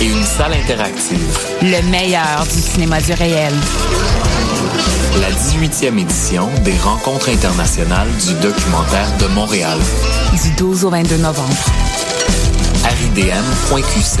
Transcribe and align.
et 0.00 0.06
une 0.06 0.24
salle 0.24 0.54
interactive. 0.54 1.38
le 1.62 1.82
meilleur 1.90 2.44
du 2.44 2.60
cinéma 2.60 3.00
du 3.00 3.12
réel. 3.12 3.52
La 5.20 5.30
18e 5.30 5.98
édition 5.98 6.48
des 6.64 6.76
rencontres 6.78 7.28
internationales 7.30 8.08
du 8.26 8.34
documentaire 8.34 9.08
de 9.18 9.26
Montréal. 9.28 9.78
Du 10.42 10.50
12 10.52 10.84
au 10.84 10.90
22 10.90 11.16
novembre. 11.18 11.54
aridm.qc.ca 12.84 14.20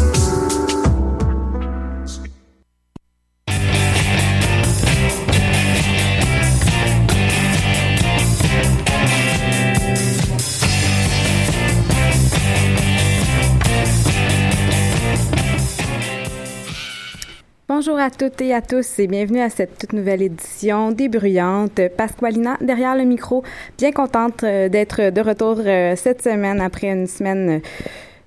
toutes 18.21 18.41
et 18.41 18.53
à 18.53 18.61
tous 18.61 18.99
et 18.99 19.07
bienvenue 19.07 19.41
à 19.41 19.49
cette 19.49 19.79
toute 19.79 19.93
nouvelle 19.93 20.21
édition 20.21 20.91
débruyante. 20.91 21.81
Pasqualina 21.97 22.55
derrière 22.61 22.95
le 22.95 23.03
micro, 23.03 23.43
bien 23.79 23.91
contente 23.91 24.43
euh, 24.43 24.69
d'être 24.69 25.09
de 25.09 25.21
retour 25.21 25.55
euh, 25.57 25.95
cette 25.95 26.21
semaine 26.21 26.61
après 26.61 26.89
une 26.89 27.07
semaine 27.07 27.61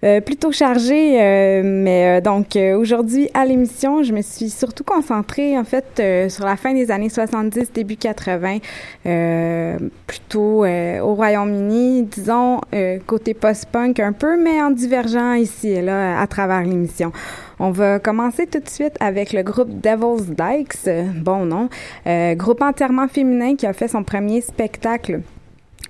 euh, 0.02 0.20
plutôt 0.20 0.50
chargée. 0.50 1.62
mais 1.62 2.20
donc 2.20 2.58
aujourd'hui 2.76 3.30
à 3.34 3.46
l'émission, 3.46 4.02
je 4.02 4.12
me 4.12 4.20
suis 4.20 4.50
surtout 4.50 4.82
concentrée 4.82 5.56
en 5.56 5.62
fait 5.62 6.02
sur 6.28 6.44
la 6.44 6.56
fin 6.56 6.74
des 6.74 6.90
années 6.90 7.08
70, 7.08 7.72
début 7.72 7.96
80, 7.96 8.58
euh, 9.06 9.78
plutôt 10.08 10.66
au 10.66 11.14
Royaume-Uni, 11.14 12.02
disons 12.02 12.60
côté 13.06 13.32
post-punk 13.32 14.00
un 14.00 14.12
peu, 14.12 14.42
mais 14.42 14.60
en 14.60 14.72
divergeant 14.72 15.34
ici 15.34 15.68
et 15.68 15.82
là 15.82 16.20
à 16.20 16.26
travers 16.26 16.62
l'émission. 16.62 17.12
On 17.66 17.70
va 17.70 17.98
commencer 17.98 18.46
tout 18.46 18.60
de 18.60 18.68
suite 18.68 18.94
avec 19.00 19.32
le 19.32 19.42
groupe 19.42 19.70
Devil's 19.80 20.26
Dykes, 20.26 20.86
bon 21.14 21.46
nom, 21.46 21.70
euh, 22.06 22.34
groupe 22.34 22.60
entièrement 22.60 23.08
féminin 23.08 23.56
qui 23.56 23.66
a 23.66 23.72
fait 23.72 23.88
son 23.88 24.04
premier 24.04 24.42
spectacle 24.42 25.22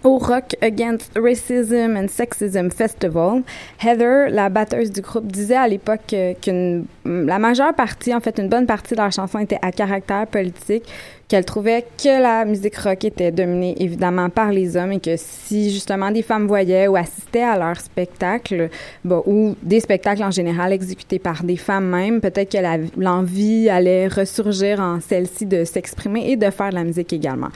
au 0.04 0.18
Rock 0.18 0.54
Against 0.60 1.12
Racism 1.16 1.96
and 1.96 2.08
Sexism 2.08 2.70
Festival. 2.70 3.42
Heather, 3.82 4.28
la 4.30 4.50
batteuse 4.50 4.92
du 4.92 5.00
groupe, 5.00 5.26
disait 5.26 5.56
à 5.56 5.66
l'époque 5.66 6.12
euh, 6.12 6.34
qu'une 6.40 6.84
la 7.04 7.38
majeure 7.38 7.74
partie, 7.74 8.14
en 8.14 8.20
fait, 8.20 8.38
une 8.38 8.48
bonne 8.48 8.66
partie 8.66 8.94
de 8.94 9.00
leur 9.00 9.12
chanson 9.12 9.38
était 9.38 9.58
à 9.62 9.72
caractère 9.72 10.26
politique, 10.26 10.84
qu'elle 11.28 11.44
trouvait 11.44 11.86
que 12.02 12.22
la 12.22 12.44
musique 12.44 12.76
rock 12.76 13.04
était 13.04 13.32
dominée 13.32 13.74
évidemment 13.78 14.28
par 14.28 14.52
les 14.52 14.76
hommes 14.76 14.92
et 14.92 15.00
que 15.00 15.14
si 15.16 15.70
justement 15.70 16.10
des 16.10 16.22
femmes 16.22 16.46
voyaient 16.46 16.86
ou 16.86 16.96
assistaient 16.96 17.42
à 17.42 17.58
leur 17.58 17.80
spectacle, 17.80 18.68
ou 19.04 19.56
des 19.62 19.80
spectacles 19.80 20.22
en 20.22 20.30
général 20.30 20.72
exécutés 20.72 21.18
par 21.18 21.42
des 21.42 21.56
femmes 21.56 21.88
même, 21.88 22.20
peut-être 22.20 22.52
que 22.52 23.00
l'envie 23.00 23.68
allait 23.70 24.08
ressurgir 24.08 24.80
en 24.80 25.00
celle-ci 25.00 25.46
de 25.46 25.64
s'exprimer 25.64 26.30
et 26.30 26.36
de 26.36 26.50
faire 26.50 26.70
de 26.70 26.74
la 26.74 26.84
musique 26.84 27.12
également. 27.12 27.48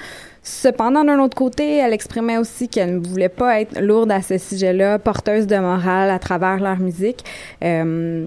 Cependant, 0.42 1.04
d'un 1.04 1.18
autre 1.20 1.36
côté, 1.36 1.76
elle 1.76 1.92
exprimait 1.92 2.38
aussi 2.38 2.68
qu'elle 2.68 3.00
ne 3.00 3.06
voulait 3.06 3.28
pas 3.28 3.60
être 3.60 3.80
lourde 3.80 4.10
à 4.10 4.22
ce 4.22 4.38
sujet-là, 4.38 4.98
porteuse 4.98 5.46
de 5.46 5.56
morale 5.56 6.10
à 6.10 6.18
travers 6.18 6.58
leur 6.58 6.78
musique. 6.78 7.24
Euh, 7.62 8.26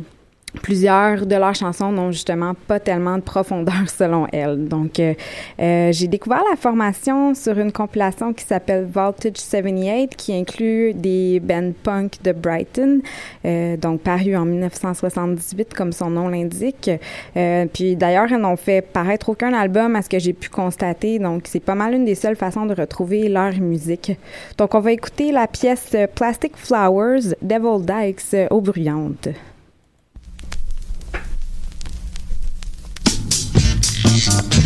Plusieurs 0.62 1.25
de 1.25 1.35
leurs 1.35 1.56
chansons 1.56 1.91
n'ont 1.91 2.12
justement 2.12 2.53
pas 2.67 2.79
tellement 2.79 3.17
de 3.17 3.22
profondeur 3.22 3.84
selon 3.88 4.28
elle. 4.34 4.67
Donc, 4.67 5.00
euh, 5.00 5.14
euh, 5.59 5.91
j'ai 5.91 6.08
découvert 6.08 6.43
la 6.49 6.58
formation 6.58 7.34
sur 7.34 7.58
une 7.58 7.72
compilation 7.72 8.34
qui 8.34 8.43
s'appelle 8.43 8.85
Voltage 8.85 9.37
78, 9.37 10.16
qui 10.16 10.34
inclut 10.34 10.93
des 10.93 11.40
bands 11.40 11.72
punk 11.84 12.22
de 12.23 12.31
Brighton, 12.34 13.02
euh, 13.46 13.78
donc 13.78 14.02
paru 14.02 14.35
en 14.35 14.46
1978 14.46 15.73
comme 15.73 15.91
son 15.91 16.09
nom 16.09 16.28
l'indique. 16.28 16.90
Euh, 17.37 17.66
puis 17.72 17.96
d'ailleurs, 17.96 18.31
elles 18.31 18.41
n'ont 18.41 18.58
fait 18.58 18.81
paraître 18.81 19.29
aucun 19.29 19.53
album 19.53 19.96
à 19.96 20.02
ce 20.02 20.09
que 20.09 20.20
j'ai 20.20 20.34
pu 20.34 20.49
constater, 20.49 21.20
donc 21.20 21.43
c'est 21.46 21.59
pas 21.59 21.75
mal 21.75 21.93
une 21.93 22.05
des 22.05 22.16
seules 22.16 22.35
façons 22.35 22.66
de 22.66 22.73
retrouver 22.73 23.29
leur 23.29 23.53
musique. 23.59 24.17
Donc, 24.58 24.75
on 24.75 24.79
va 24.79 24.91
écouter 24.91 25.31
la 25.31 25.47
pièce 25.47 25.96
Plastic 26.16 26.58
Flowers, 26.58 27.35
Devil 27.41 27.85
Dykes, 27.85 28.34
euh, 28.34 28.47
au 28.49 28.61
bruyante. 34.29 34.62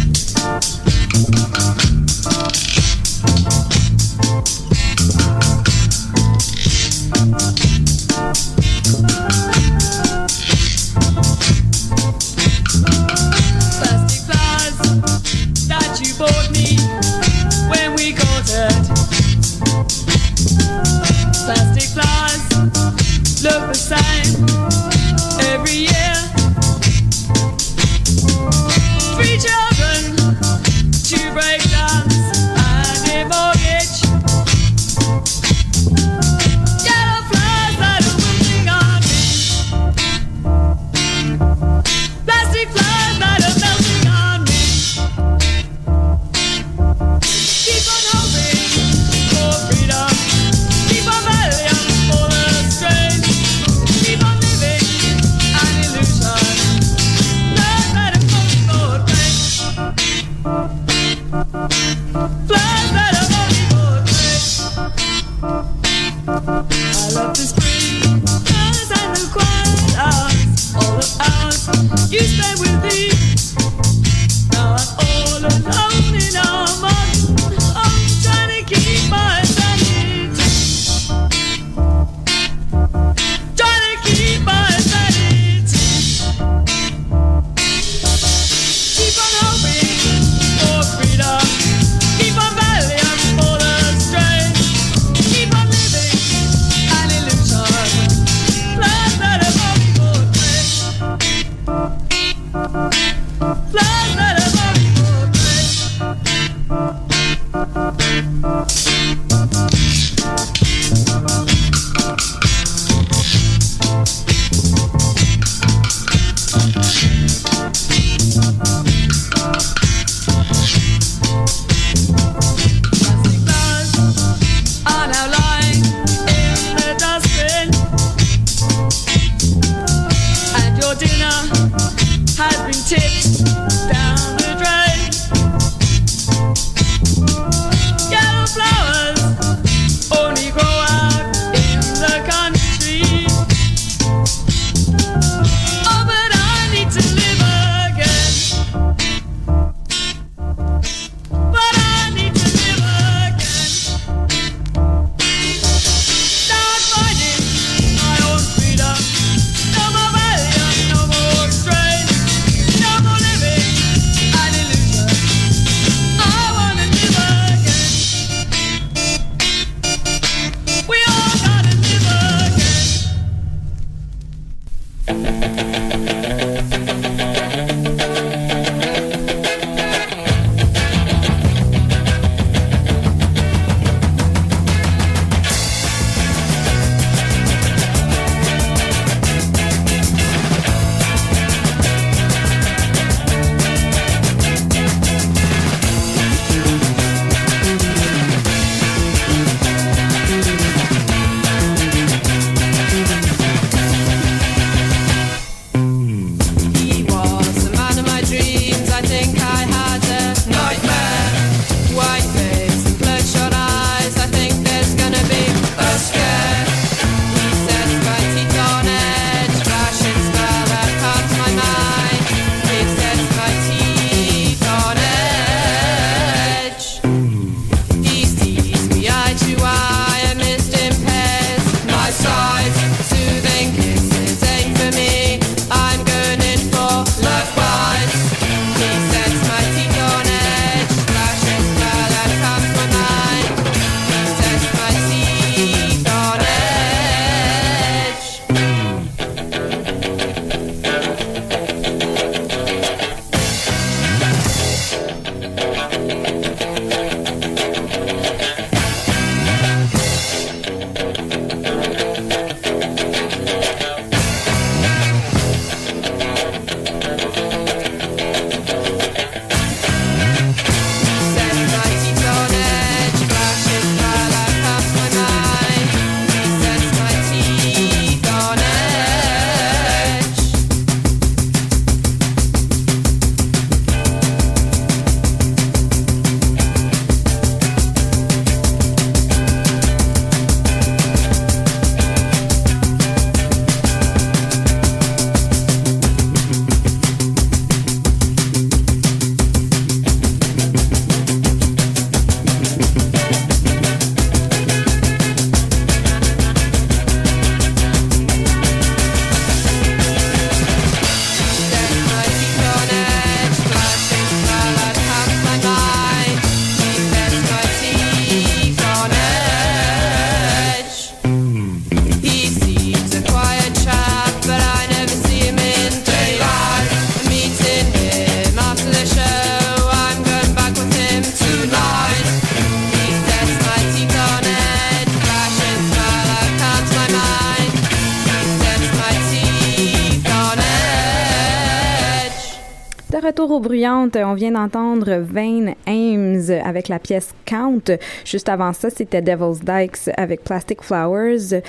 On 343.84 344.34
vient 344.36 344.52
d'entendre 344.52 345.18
Vain 345.18 345.74
Ames 345.86 346.50
avec 346.64 346.88
la 346.88 346.98
pièce 347.00 347.34
Count. 347.46 347.82
Juste 348.24 348.48
avant 348.48 348.72
ça, 348.72 348.90
c'était 348.90 349.22
Devil's 349.22 349.60
Dykes 349.60 350.12
avec 350.16 350.44
Plastic 350.44 350.82
Flowers. 350.82 351.62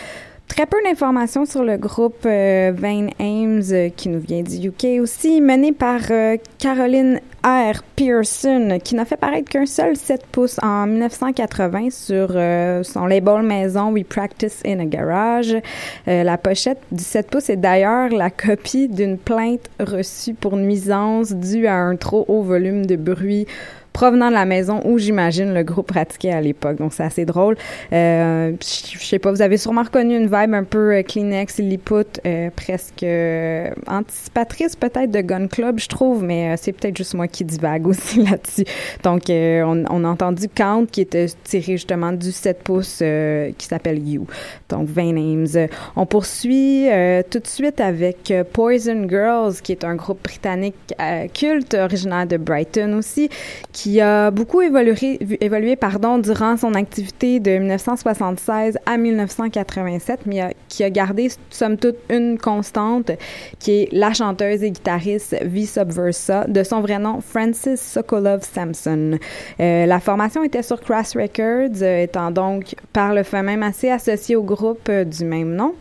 Très 0.46 0.66
peu 0.66 0.76
d'informations 0.84 1.44
sur 1.44 1.64
le 1.64 1.76
groupe 1.76 2.24
euh, 2.24 2.72
Vain 2.72 3.08
Ames 3.18 3.62
euh, 3.72 3.88
qui 3.88 4.08
nous 4.08 4.20
vient 4.20 4.42
du 4.42 4.68
UK 4.68 5.02
aussi, 5.02 5.40
mené 5.40 5.72
par 5.72 6.00
euh, 6.10 6.36
Caroline 6.58 7.20
R. 7.46 7.80
Pearson 7.94 8.80
qui 8.82 8.96
n'a 8.96 9.04
fait 9.04 9.16
paraître 9.16 9.48
qu'un 9.48 9.66
seul 9.66 9.96
7 9.96 10.26
pouces 10.26 10.58
en 10.64 10.88
1980 10.88 11.90
sur 11.90 12.30
euh, 12.34 12.82
son 12.82 13.06
label 13.06 13.42
maison 13.42 13.92
We 13.92 14.04
Practice 14.04 14.62
in 14.66 14.80
a 14.80 14.84
Garage. 14.84 15.54
Euh, 16.08 16.24
la 16.24 16.38
pochette 16.38 16.80
du 16.90 17.04
7 17.04 17.30
pouces 17.30 17.48
est 17.48 17.56
d'ailleurs 17.56 18.08
la 18.08 18.30
copie 18.30 18.88
d'une 18.88 19.16
plainte 19.16 19.70
reçue 19.78 20.34
pour 20.34 20.56
nuisance 20.56 21.32
due 21.32 21.68
à 21.68 21.76
un 21.76 21.94
trop 21.94 22.24
haut 22.26 22.42
volume 22.42 22.84
de 22.84 22.96
bruit 22.96 23.46
provenant 23.96 24.28
de 24.28 24.34
la 24.34 24.44
maison 24.44 24.82
où 24.84 24.98
j'imagine 24.98 25.54
le 25.54 25.62
groupe 25.62 25.86
pratiquait 25.86 26.30
à 26.30 26.42
l'époque. 26.42 26.76
Donc 26.76 26.92
c'est 26.92 27.02
assez 27.02 27.24
drôle. 27.24 27.56
Euh, 27.94 28.52
je 28.60 28.98
sais 28.98 29.18
pas, 29.18 29.30
vous 29.30 29.40
avez 29.40 29.56
sûrement 29.56 29.84
reconnu 29.84 30.18
une 30.18 30.26
vibe 30.26 30.52
un 30.52 30.64
peu 30.64 30.96
euh, 30.96 31.02
Kleenex, 31.02 31.56
Lilliput, 31.56 32.20
euh, 32.26 32.50
presque 32.54 33.02
euh, 33.02 33.70
anticipatrice 33.86 34.76
peut-être 34.76 35.10
de 35.10 35.22
Gun 35.22 35.46
Club, 35.46 35.78
je 35.78 35.88
trouve, 35.88 36.22
mais 36.22 36.58
c'est 36.58 36.72
peut-être 36.72 36.94
juste 36.94 37.14
moi 37.14 37.26
qui 37.26 37.42
divague 37.42 37.86
aussi 37.88 38.22
là-dessus. 38.22 38.66
Donc 39.02 39.22
on, 39.30 40.04
a 40.04 40.08
entendu 40.08 40.46
Count 40.54 40.84
qui 40.92 41.00
était 41.00 41.28
tiré 41.44 41.72
justement 41.78 42.12
du 42.12 42.32
7 42.32 42.62
pouces 42.62 43.02
qui 43.56 43.66
s'appelle 43.66 44.06
You. 44.06 44.26
Donc 44.68 44.88
20 44.88 45.12
names. 45.14 45.68
On 45.96 46.04
poursuit 46.04 46.86
tout 47.30 47.38
de 47.38 47.46
suite 47.46 47.80
avec 47.80 48.32
Poison 48.52 49.08
Girls 49.08 49.54
qui 49.62 49.72
est 49.72 49.84
un 49.84 49.94
groupe 49.94 50.22
britannique 50.22 50.74
culte 51.32 51.72
originaire 51.72 52.26
de 52.26 52.36
Brighton 52.36 52.92
aussi 52.98 53.30
a 54.00 54.30
beaucoup 54.30 54.62
évolué, 54.62 55.18
durant 56.22 56.56
son 56.56 56.74
activité 56.74 57.40
de 57.40 57.58
1976 57.58 58.78
à 58.84 58.96
1987, 58.96 60.20
mais 60.26 60.54
qui 60.68 60.84
a 60.84 60.90
gardé, 60.90 61.28
somme 61.50 61.76
toute, 61.76 61.96
une 62.10 62.38
constante, 62.38 63.12
qui 63.58 63.72
est 63.72 63.88
la 63.92 64.12
chanteuse 64.12 64.62
et 64.62 64.70
guitariste 64.70 65.36
V 65.42 65.66
Subversa, 65.66 66.46
de 66.46 66.62
son 66.62 66.80
vrai 66.80 66.98
nom 66.98 67.20
Francis 67.20 67.80
Sokolov 67.80 68.42
Sampson. 68.42 69.18
Euh, 69.60 69.86
la 69.86 70.00
formation 70.00 70.42
était 70.42 70.62
sur 70.62 70.80
Crass 70.80 71.16
Records, 71.16 71.82
euh, 71.82 72.02
étant 72.02 72.30
donc 72.30 72.74
par 72.92 73.14
le 73.14 73.22
fait 73.22 73.42
même 73.42 73.62
assez 73.62 73.90
associée 73.90 74.36
au 74.36 74.42
groupe 74.42 74.88
euh, 74.88 75.04
du 75.04 75.24
même 75.24 75.54
nom. 75.54 75.74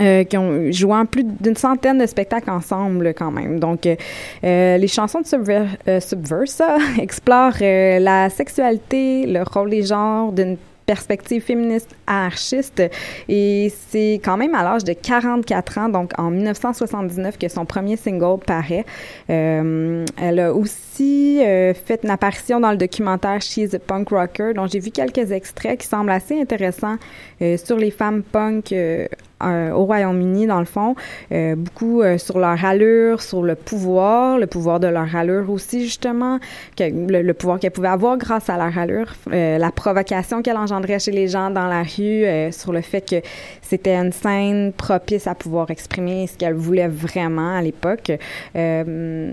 Euh, 0.00 0.22
qui 0.22 0.36
ont 0.36 0.70
joué 0.70 0.92
en 0.94 1.06
plus 1.06 1.24
d'une 1.24 1.56
centaine 1.56 1.98
de 1.98 2.06
spectacles 2.06 2.50
ensemble 2.50 3.14
quand 3.14 3.32
même. 3.32 3.58
Donc, 3.58 3.84
euh, 3.84 3.96
euh, 4.44 4.76
les 4.76 4.86
chansons 4.86 5.20
de 5.20 5.26
Subver 5.26 5.64
Subversa 6.00 6.78
explorent 7.00 7.58
la 7.60 8.30
sexualité, 8.30 9.26
le 9.26 9.42
rôle 9.42 9.70
des 9.70 9.82
genres 9.82 10.30
d'une 10.30 10.56
perspective 10.86 11.42
féministe 11.42 11.90
anarchiste 12.06 12.82
et 13.28 13.72
c'est 13.90 14.20
quand 14.24 14.36
même 14.38 14.54
à 14.54 14.62
l'âge 14.62 14.84
de 14.84 14.94
44 14.94 15.78
ans, 15.78 15.88
donc 15.88 16.12
en 16.16 16.30
1979 16.30 17.36
que 17.36 17.48
son 17.48 17.66
premier 17.66 17.96
single 17.96 18.38
paraît. 18.46 18.86
Elle 19.28 20.40
a 20.40 20.54
aussi 20.54 20.87
euh, 21.00 21.74
fait 21.74 22.00
une 22.02 22.10
apparition 22.10 22.60
dans 22.60 22.70
le 22.70 22.76
documentaire 22.76 23.40
She's 23.40 23.74
a 23.74 23.78
Punk 23.78 24.10
Rocker 24.10 24.52
dont 24.54 24.66
j'ai 24.66 24.80
vu 24.80 24.90
quelques 24.90 25.32
extraits 25.32 25.80
qui 25.80 25.86
semblent 25.86 26.10
assez 26.10 26.40
intéressants 26.40 26.96
euh, 27.42 27.56
sur 27.56 27.76
les 27.76 27.90
femmes 27.90 28.22
punk 28.22 28.72
euh, 28.72 29.06
au 29.40 29.84
Royaume-Uni, 29.84 30.48
dans 30.48 30.58
le 30.58 30.64
fond, 30.64 30.96
beaucoup 31.30 32.02
sur 32.18 32.40
leur 32.40 32.64
allure, 32.64 33.22
sur 33.22 33.44
le 33.44 33.54
pouvoir, 33.54 34.36
le 34.36 34.48
pouvoir 34.48 34.80
de 34.80 34.88
leur 34.88 35.14
allure 35.14 35.48
aussi, 35.48 35.84
justement, 35.84 36.40
le, 36.80 37.22
le 37.22 37.34
pouvoir 37.34 37.60
qu'elles 37.60 37.70
pouvaient 37.70 37.86
avoir 37.86 38.18
grâce 38.18 38.50
à 38.50 38.56
leur 38.56 38.76
allure, 38.76 39.14
la 39.30 39.70
provocation 39.70 40.42
qu'elle 40.42 40.56
engendrait 40.56 40.98
chez 40.98 41.12
les 41.12 41.28
gens 41.28 41.50
dans 41.50 41.68
la 41.68 41.84
rue, 41.84 42.50
sur 42.50 42.72
le 42.72 42.80
fait 42.80 43.08
que 43.08 43.22
c'était 43.68 43.94
une 43.94 44.12
scène 44.12 44.72
propice 44.72 45.26
à 45.26 45.34
pouvoir 45.34 45.70
exprimer 45.70 46.26
ce 46.26 46.38
qu'elle 46.38 46.54
voulait 46.54 46.88
vraiment 46.88 47.56
à 47.56 47.60
l'époque. 47.60 48.12
Euh, 48.56 49.32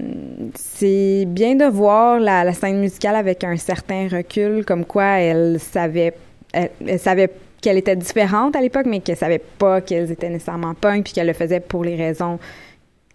c'est 0.55 1.23
bien 1.25 1.55
de 1.55 1.65
voir 1.65 2.19
la, 2.19 2.51
scène 2.51 2.79
musicale 2.79 3.15
avec 3.15 3.45
un 3.45 3.55
certain 3.55 4.09
recul, 4.09 4.65
comme 4.65 4.83
quoi 4.83 5.19
elle 5.19 5.57
savait, 5.59 6.13
elle, 6.51 6.69
elle 6.85 6.99
savait 6.99 7.29
qu'elle 7.61 7.77
était 7.77 7.95
différente 7.95 8.55
à 8.55 8.61
l'époque, 8.61 8.85
mais 8.87 8.99
qu'elle 8.99 9.17
savait 9.17 9.39
pas 9.39 9.79
qu'elles 9.79 10.11
étaient 10.11 10.29
nécessairement 10.29 10.73
punk, 10.73 11.05
puis 11.05 11.13
qu'elle 11.13 11.27
le 11.27 11.33
faisait 11.33 11.61
pour 11.61 11.83
les 11.83 11.95
raisons 11.95 12.37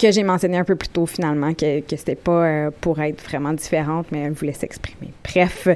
que 0.00 0.10
j'ai 0.10 0.22
mentionnées 0.22 0.58
un 0.58 0.64
peu 0.64 0.76
plus 0.76 0.88
tôt 0.88 1.06
finalement, 1.06 1.52
que, 1.52 1.80
que 1.80 1.96
c'était 1.96 2.14
pas 2.14 2.44
euh, 2.44 2.70
pour 2.80 3.00
être 3.00 3.22
vraiment 3.22 3.52
différente, 3.52 4.06
mais 4.10 4.20
elle 4.20 4.32
voulait 4.32 4.54
s'exprimer. 4.54 5.12
Bref, 5.24 5.68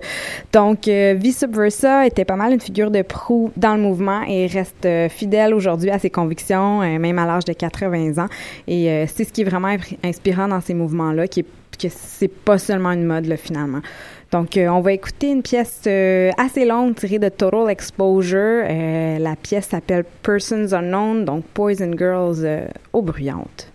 donc 0.53 0.89
euh, 0.89 1.15
V 1.17 1.31
Subversa 1.31 2.07
était 2.07 2.25
pas 2.25 2.37
mal 2.37 2.53
une 2.53 2.61
figure 2.61 2.91
de 2.91 3.03
proue 3.03 3.53
dans 3.57 3.77
le 3.77 3.83
mouvement 3.83 4.23
et 4.27 4.47
reste 4.47 4.87
euh, 4.87 5.09
fidèle 5.09 5.53
aujourd'hui 5.53 5.91
à 5.91 5.99
ses 5.99 6.11
convictions, 6.11 6.83
euh, 6.83 6.99
même 6.99 7.19
à 7.19 7.27
l'âge 7.27 7.45
de 7.45 7.53
80 7.53 8.25
ans. 8.25 8.29
Et 8.67 9.07
c'est 9.09 9.25
ce 9.25 9.33
qui 9.33 9.43
est 9.43 9.45
vraiment 9.45 9.77
inspirant 10.03 10.49
dans 10.49 10.61
ces 10.61 10.75
mouvements-là, 10.75 11.29
qui 11.29 11.41
est 11.41 11.47
que 11.77 11.89
c'est 11.91 12.29
pas 12.29 12.57
seulement 12.57 12.93
une 12.93 13.05
mode 13.05 13.35
finalement. 13.37 13.81
Donc, 14.31 14.57
on 14.57 14.81
va 14.81 14.93
écouter 14.93 15.31
une 15.31 15.43
pièce 15.43 15.81
assez 16.39 16.65
longue 16.65 16.95
tirée 16.95 17.19
de 17.19 17.29
Total 17.29 17.69
Exposure. 17.69 18.65
La 19.19 19.35
pièce 19.35 19.67
s'appelle 19.67 20.05
Persons 20.23 20.73
Unknown, 20.73 21.25
donc 21.25 21.45
Poison 21.47 21.91
Girls 21.99 22.47
aux 22.93 23.03
bruyantes. 23.03 23.74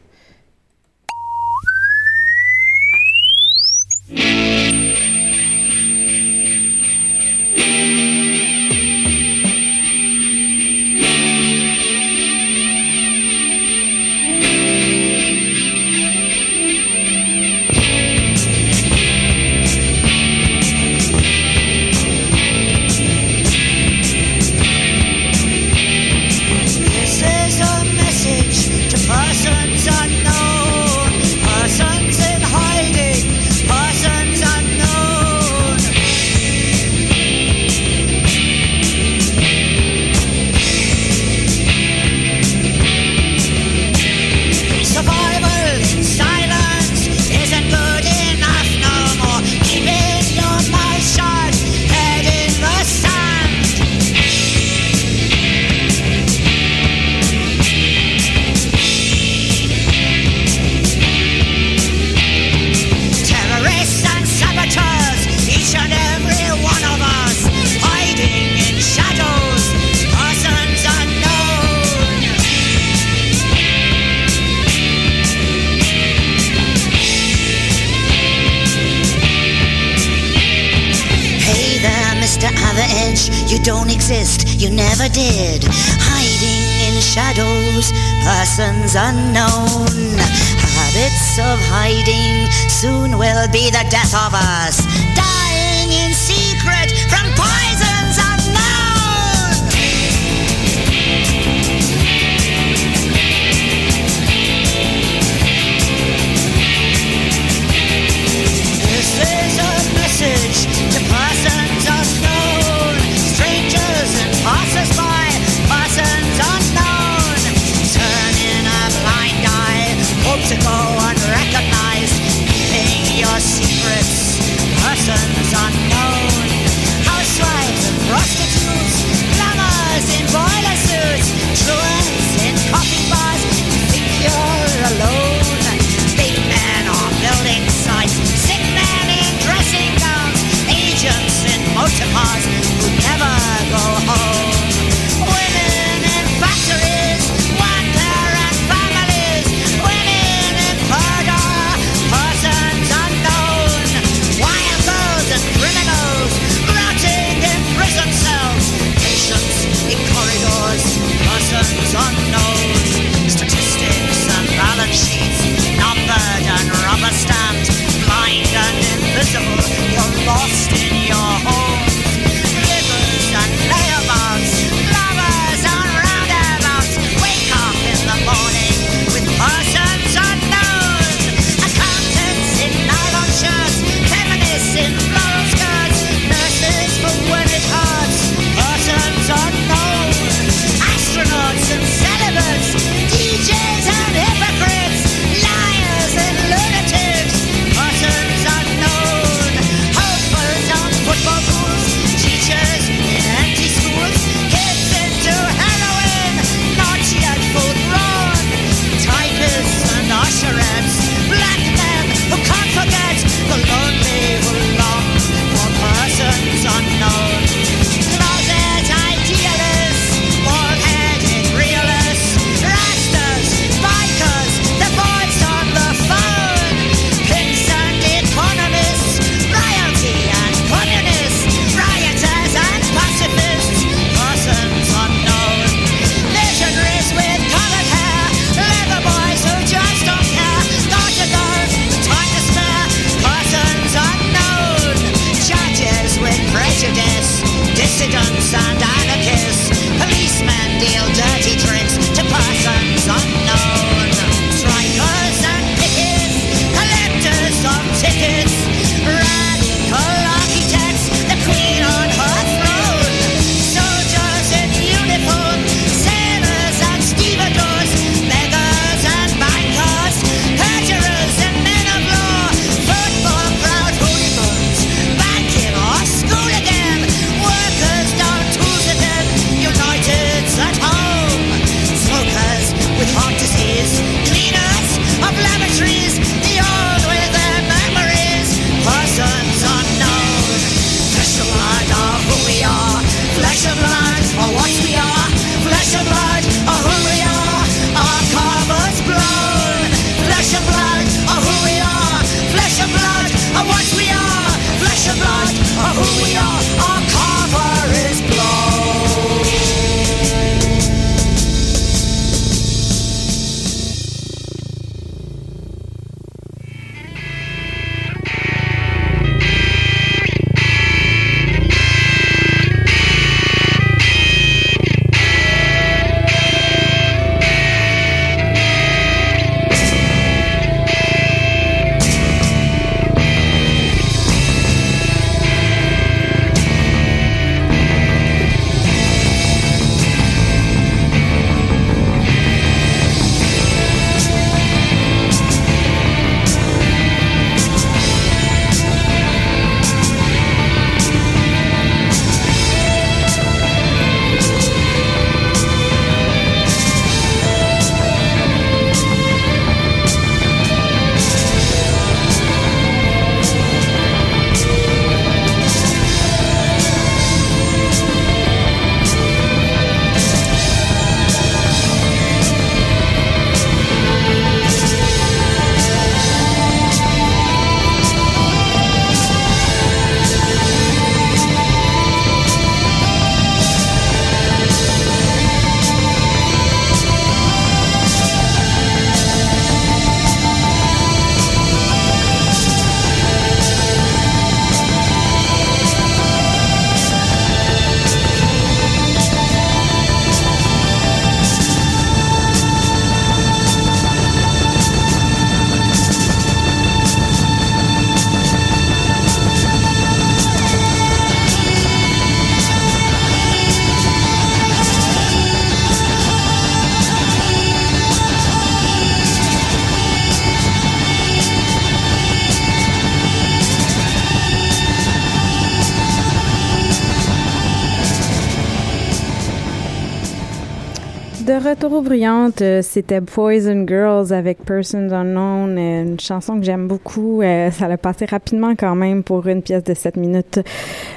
Aux 431.99 432.01
bruyantes, 432.01 432.61
euh, 432.61 432.81
c'était 432.81 433.19
Poison 433.19 433.85
Girls 433.85 434.31
avec 434.31 434.63
Persons 434.63 435.11
Unknown, 435.11 435.77
euh, 435.77 436.03
une 436.03 436.19
chanson 436.19 436.57
que 436.57 436.65
j'aime 436.65 436.87
beaucoup. 436.87 437.41
Euh, 437.41 437.71
ça 437.77 437.89
l'a 437.89 437.97
passé 437.97 438.25
rapidement 438.25 438.73
quand 438.75 438.95
même 438.95 439.21
pour 439.21 439.45
une 439.47 439.61
pièce 439.61 439.83
de 439.83 439.93
7 439.93 440.15
minutes. 440.15 440.61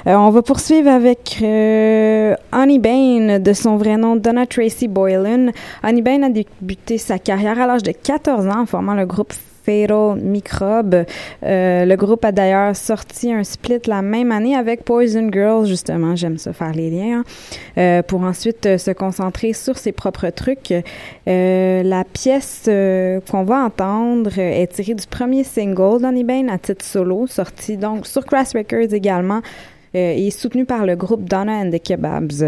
On 0.06 0.30
va 0.30 0.42
poursuivre 0.42 0.90
avec 0.90 1.36
Honey 1.40 2.78
Bain, 2.78 3.38
de 3.38 3.52
son 3.52 3.76
vrai 3.76 3.96
nom 3.96 4.16
Donna 4.16 4.46
Tracy 4.46 4.88
Boylan. 4.88 5.52
Honey 5.84 6.02
Bain 6.02 6.22
a 6.24 6.30
débuté 6.30 6.98
sa 6.98 7.18
carrière 7.18 7.60
à 7.60 7.66
l'âge 7.66 7.84
de 7.84 7.92
14 7.92 8.48
ans 8.48 8.62
en 8.62 8.66
formant 8.66 8.94
le 8.94 9.06
groupe 9.06 9.32
Fatal 9.64 10.16
Microbe. 10.20 11.04
Euh, 11.42 11.84
le 11.84 11.96
groupe 11.96 12.24
a 12.24 12.32
d'ailleurs 12.32 12.74
sorti 12.76 13.32
un 13.32 13.44
split 13.44 13.80
la 13.86 14.02
même 14.02 14.32
année 14.32 14.56
avec 14.56 14.84
Poison 14.84 15.30
Girls, 15.32 15.66
justement, 15.66 16.16
j'aime 16.16 16.38
ça 16.38 16.52
faire 16.52 16.72
les 16.72 16.90
liens, 16.90 17.20
hein, 17.20 17.24
euh, 17.78 18.02
pour 18.02 18.22
ensuite 18.22 18.66
euh, 18.66 18.78
se 18.78 18.90
concentrer 18.90 19.52
sur 19.52 19.78
ses 19.78 19.92
propres 19.92 20.30
trucs. 20.30 20.74
La 21.26 22.04
pièce 22.04 22.68
qu'on 23.30 23.44
va 23.44 23.64
entendre 23.64 24.38
est 24.38 24.66
tirée 24.68 24.94
du 24.94 25.06
premier 25.06 25.44
single 25.44 26.00
d'Honey 26.00 26.24
Bain 26.24 26.48
à 26.48 26.58
titre 26.58 26.84
solo, 26.84 27.26
sorti 27.26 27.76
donc 27.76 28.06
sur 28.06 28.24
Crash 28.24 28.52
Records 28.54 28.92
également, 28.92 29.40
et 29.94 30.30
soutenu 30.30 30.64
par 30.64 30.86
le 30.86 30.96
groupe 30.96 31.24
Donna 31.28 31.58
and 31.58 31.70
the 31.70 31.82
Kebabs. 31.82 32.44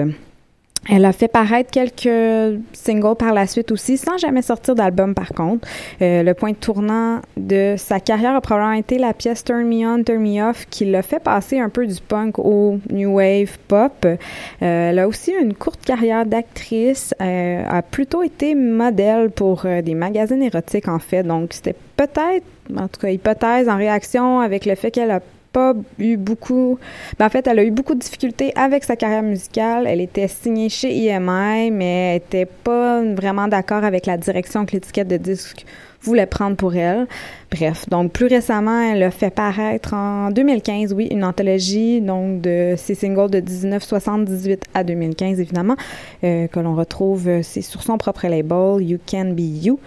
Elle 0.91 1.05
a 1.07 1.13
fait 1.13 1.29
paraître 1.29 1.71
quelques 1.71 2.61
singles 2.73 3.17
par 3.19 3.33
la 3.33 3.47
suite 3.47 3.73
aussi, 3.73 3.97
sans 3.97 4.19
jamais 4.19 4.43
sortir 4.43 4.75
d'album 4.75 5.15
par 5.15 5.29
contre. 5.29 5.67
Euh, 6.03 6.23
le 6.23 6.35
point 6.35 6.53
tournant 6.53 7.21
de 7.37 7.75
sa 7.79 8.01
carrière 8.01 8.35
a 8.35 8.41
probablement 8.41 8.73
été 8.73 8.99
la 8.99 9.15
pièce 9.15 9.45
Turn 9.45 9.65
Me 9.65 9.87
On, 9.87 10.03
Turn 10.03 10.21
Me 10.21 10.43
Off, 10.43 10.67
qui 10.69 10.85
l'a 10.85 11.03
fait 11.03 11.21
passer 11.21 11.59
un 11.59 11.71
peu 11.71 11.87
du 11.87 12.01
punk 12.07 12.39
au 12.39 12.79
new 12.91 13.15
wave 13.17 13.57
pop. 13.67 14.05
Euh, 14.05 14.17
elle 14.61 14.99
a 14.99 15.09
aussi 15.09 15.33
une 15.33 15.55
courte 15.55 15.83
carrière 15.85 16.27
d'actrice, 16.27 17.15
euh, 17.23 17.63
a 17.67 17.81
plutôt 17.81 18.23
été 18.23 18.55
modèle 18.55 19.31
pour 19.31 19.65
des 19.65 19.95
magazines 19.95 20.43
érotiques 20.43 20.89
en 20.89 20.99
fait, 20.99 21.23
donc 21.23 21.53
c'était 21.53 21.75
peut-être, 21.97 22.45
en 22.77 22.89
tout 22.89 23.01
cas 23.01 23.09
hypothèse, 23.09 23.69
en 23.69 23.77
réaction 23.77 24.41
avec 24.41 24.67
le 24.67 24.75
fait 24.75 24.91
qu'elle 24.91 25.11
a 25.11 25.21
pas 25.55 25.73
eu 25.99 26.17
beaucoup. 26.17 26.79
Ben, 27.19 27.27
en 27.27 27.31
fait, 27.31 27.47
elle 27.47 27.61
a 27.61 27.65
eu 27.65 27.71
beaucoup 27.71 27.95
de 27.95 28.01
difficultés 28.01 28.53
avec 28.57 28.85
sa 28.85 28.97
carrière 28.97 29.23
musicale. 29.23 29.87
Elle 29.87 30.01
était 30.01 30.29
signée 30.29 30.69
chez 30.69 31.07
EMI, 31.07 31.71
mais 31.71 32.11
elle 32.11 32.17
était 32.17 32.47
pas 32.47 33.03
vraiment 33.03 33.49
d'accord 33.49 33.85
avec 33.85 34.05
la 34.05 34.19
direction 34.19 34.67
que 34.67 34.73
l'étiquette 34.73 35.09
de 35.09 35.17
disque 35.17 35.65
voulait 36.03 36.27
prendre 36.27 36.57
pour 36.57 36.75
elle. 36.75 37.07
Bref, 37.51 37.89
donc 37.89 38.13
plus 38.13 38.27
récemment, 38.27 38.81
elle 38.81 39.03
a 39.05 39.11
fait 39.11 39.31
paraître 39.31 39.95
en 39.95 40.31
2015, 40.31 40.93
oui, 40.93 41.09
une 41.11 41.25
anthologie 41.25 42.01
donc 42.01 42.43
de 42.43 42.75
ses 42.77 42.95
singles 42.95 43.31
de 43.31 43.41
1978 43.41 44.65
à 44.75 44.85
2015 44.85 45.41
évidemment, 45.41 45.77
euh, 46.25 46.47
que 46.49 46.61
l'on 46.61 46.75
retrouve, 46.75 47.29
euh, 47.29 47.43
sur 47.43 47.83
son 47.83 47.97
propre 47.97 48.27
label, 48.27 48.83
You 48.83 48.99
Can 49.09 49.31
Be 49.31 49.65
You. 49.65 49.79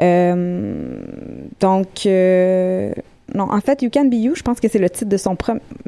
Euh, 0.00 0.98
donc 1.60 2.06
non, 3.34 3.50
en 3.50 3.60
fait, 3.60 3.82
You 3.82 3.90
Can 3.92 4.04
Be 4.04 4.14
You, 4.14 4.34
je 4.36 4.42
pense 4.42 4.60
que 4.60 4.68
c'est 4.68 4.78
le 4.78 4.88
titre 4.88 5.10
de 5.10 5.16
son, 5.16 5.36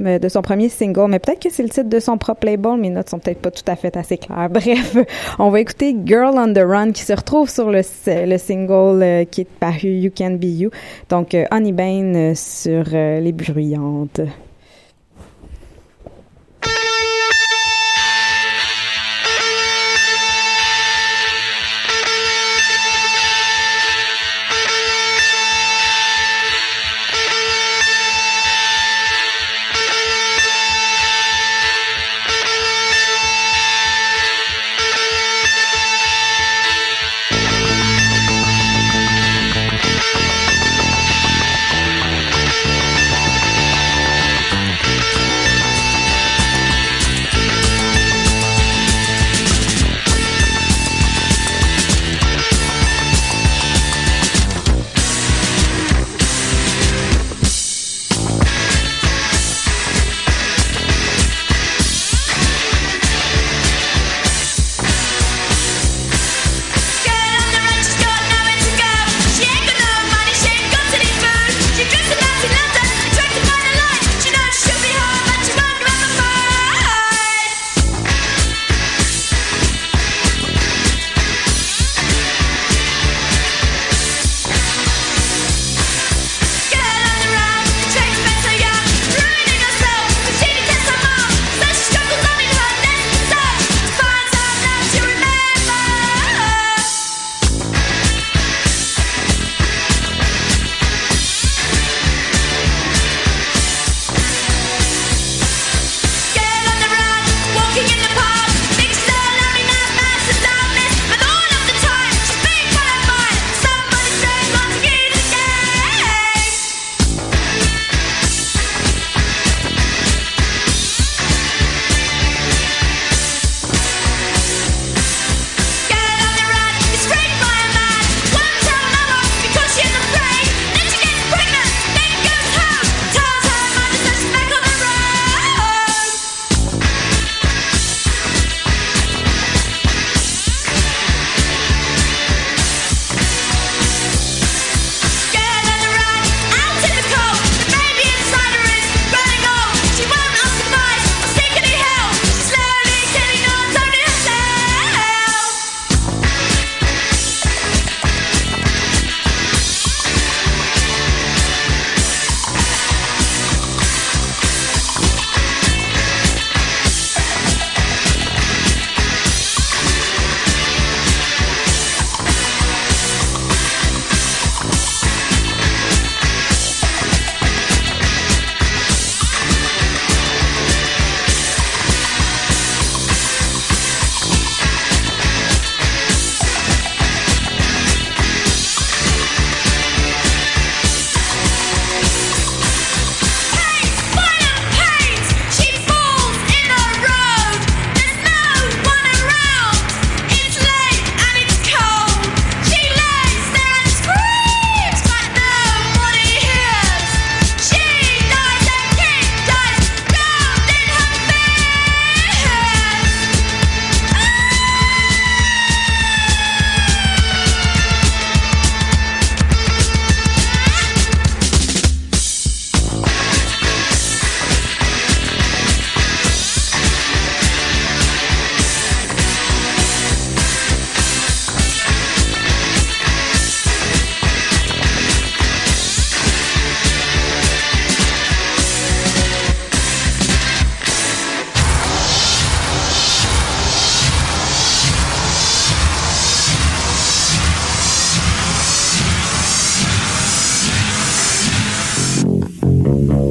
euh, 0.01 0.19
de 0.19 0.29
son 0.29 0.43
premier 0.43 0.69
single, 0.69 1.07
mais 1.09 1.21
peut-être 1.21 1.41
que 1.41 1.51
c'est 1.51 1.63
le 1.63 1.69
titre 1.69 1.89
de 1.89 2.01
son 2.01 2.19
propre 2.19 2.45
label, 2.45 2.77
mes 2.77 2.91
notes 2.91 3.09
sont 3.09 3.21
peut-être 3.21 3.41
pas 3.41 3.53
tout 3.53 3.63
à 3.69 3.77
fait 3.77 3.97
assez 3.97 4.19
claires. 4.19 4.49
Bref, 4.51 4.97
on 5.39 5.51
va 5.51 5.61
écouter 5.61 5.97
Girl 6.05 6.37
on 6.37 6.53
the 6.53 6.65
Run 6.67 6.91
qui 6.91 7.03
se 7.03 7.13
retrouve 7.13 7.49
sur 7.49 7.71
le, 7.71 7.83
le 8.07 8.39
single 8.39 9.03
euh, 9.03 9.25
qui 9.25 9.43
est 9.43 9.49
paru 9.49 9.91
You 9.91 10.11
Can 10.17 10.33
Be 10.33 10.45
You. 10.45 10.71
Donc, 11.09 11.35
euh, 11.35 11.45
euh, 11.53 12.33
sur 12.35 12.85
les 12.85 13.33
bruyantes. 13.33 14.21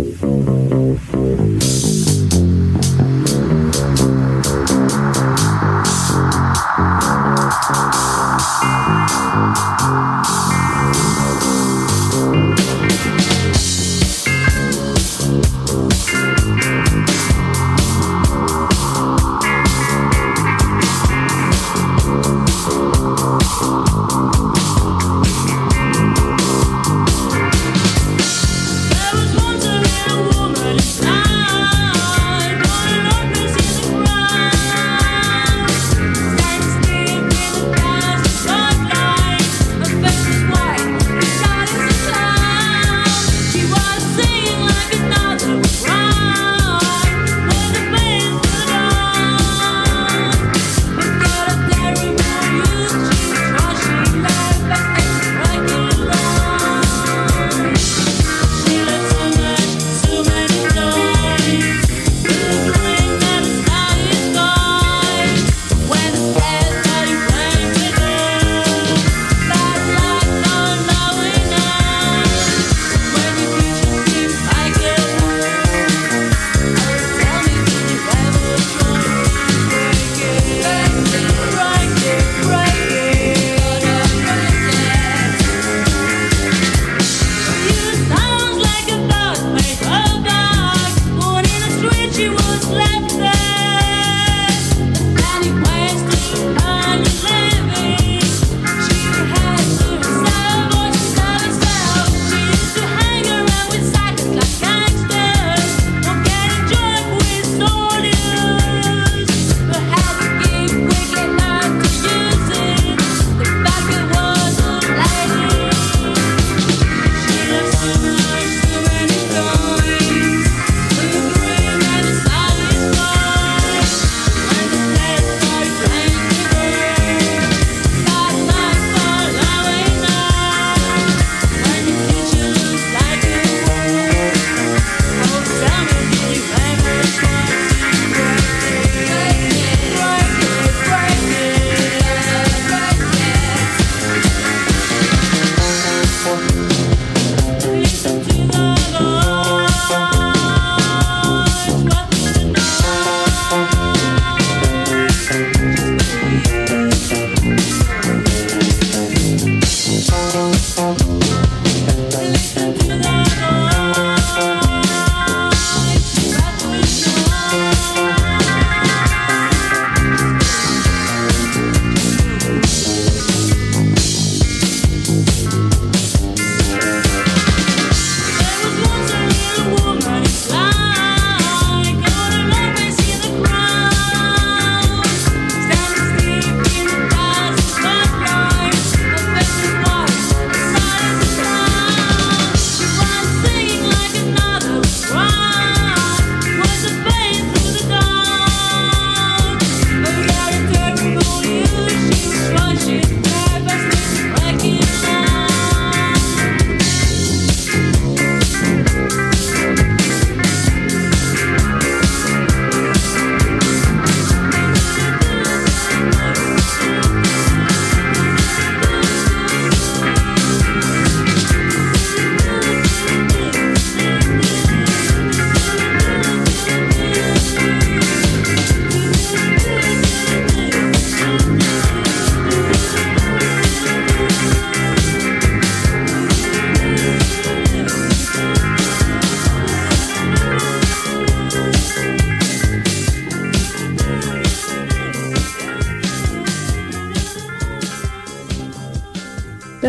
Mm-hmm. 0.06 0.45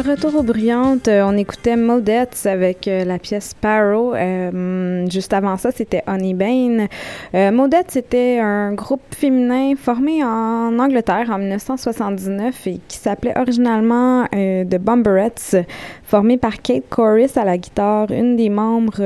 Retour 0.06 0.36
aux 0.36 0.42
bruyantes, 0.42 1.08
euh, 1.08 1.24
on 1.24 1.36
écoutait 1.36 1.76
Modettes 1.76 2.46
avec 2.46 2.86
euh, 2.86 3.04
la 3.04 3.18
pièce 3.18 3.50
Sparrow. 3.50 4.14
Euh, 4.14 5.04
juste 5.10 5.32
avant 5.32 5.56
ça, 5.56 5.70
c'était 5.72 6.02
Honey 6.06 6.34
Bane. 6.34 6.88
Euh, 7.34 7.68
c'était 7.88 8.38
un 8.38 8.72
groupe 8.72 9.02
féminin 9.14 9.74
formé 9.76 10.22
en 10.22 10.78
Angleterre 10.78 11.30
en 11.30 11.38
1979 11.38 12.66
et 12.66 12.80
qui 12.86 12.96
s'appelait 12.96 13.36
originalement 13.36 14.24
The 14.26 14.78
Bomberettes, 14.78 15.56
formé 16.04 16.36
par 16.36 16.62
Kate 16.62 16.88
Corris 16.88 17.32
à 17.36 17.44
la 17.44 17.58
guitare, 17.58 18.10
une 18.10 18.36
des 18.36 18.48
membres 18.48 19.02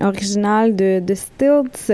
originales 0.00 0.76
de, 0.76 1.00
de 1.00 1.14
Stilts. 1.14 1.92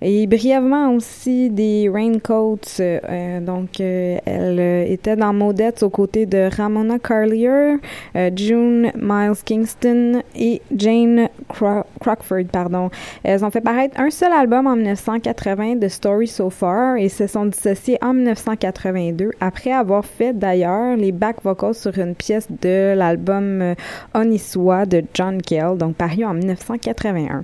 Et 0.00 0.28
brièvement 0.28 0.92
aussi 0.92 1.50
des 1.50 1.90
Raincoats. 1.92 2.78
euh, 2.80 3.40
donc, 3.40 3.80
euh, 3.80 4.16
elle 4.24 4.60
euh, 4.60 4.84
était 4.86 5.16
dans 5.16 5.32
Modettes 5.32 5.82
aux 5.82 5.90
côtés 5.90 6.24
de 6.24 6.48
Ramona 6.56 7.00
Carlier, 7.00 7.76
euh, 8.14 8.30
June 8.36 8.92
Miles 8.94 9.42
Kingston 9.44 10.22
et 10.36 10.62
Jane 10.76 11.28
Cro- 11.48 11.82
Crockford. 12.00 12.44
Pardon. 12.52 12.90
Elles 13.24 13.44
ont 13.44 13.50
fait 13.50 13.60
paraître 13.60 13.98
un 14.00 14.10
seul 14.10 14.32
album 14.32 14.68
en 14.68 14.76
1980 14.76 15.74
de 15.76 15.88
Story 15.88 16.28
So 16.28 16.48
Far 16.48 16.96
et 16.96 17.08
se 17.08 17.26
sont 17.26 17.46
dissociées 17.46 17.98
en 18.00 18.14
1982 18.14 19.30
après 19.40 19.72
avoir 19.72 20.04
fait 20.04 20.32
d'ailleurs 20.32 20.96
les 20.96 21.10
back 21.10 21.38
vocals 21.42 21.74
sur 21.74 21.98
une 21.98 22.14
pièce 22.14 22.46
de 22.62 22.94
l'album 22.94 23.60
euh, 23.62 23.74
Oniswa 24.14 24.86
de 24.86 25.02
John 25.12 25.42
Kell, 25.42 25.76
donc 25.76 25.96
paru 25.96 26.24
en 26.24 26.34
1981. 26.34 27.42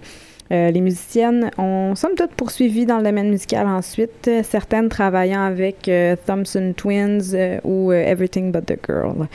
Euh, 0.53 0.71
les 0.71 0.81
musiciennes 0.81 1.51
ont 1.57 1.95
somme 1.95 2.15
toute 2.17 2.33
poursuivi 2.33 2.85
dans 2.85 2.99
le 2.99 3.05
domaine 3.05 3.31
musical 3.31 3.67
ensuite, 3.67 4.29
euh, 4.29 4.43
certaines 4.43 4.91
travaillant 4.91 5.43
avec 5.43 5.89
euh, 5.89 6.17
Thompson 6.27 6.75
Twins 6.77 7.35
ou 7.65 7.93
Everything 7.93 8.53
But 8.53 8.67
the 8.67 8.79
Girl. 8.87 9.27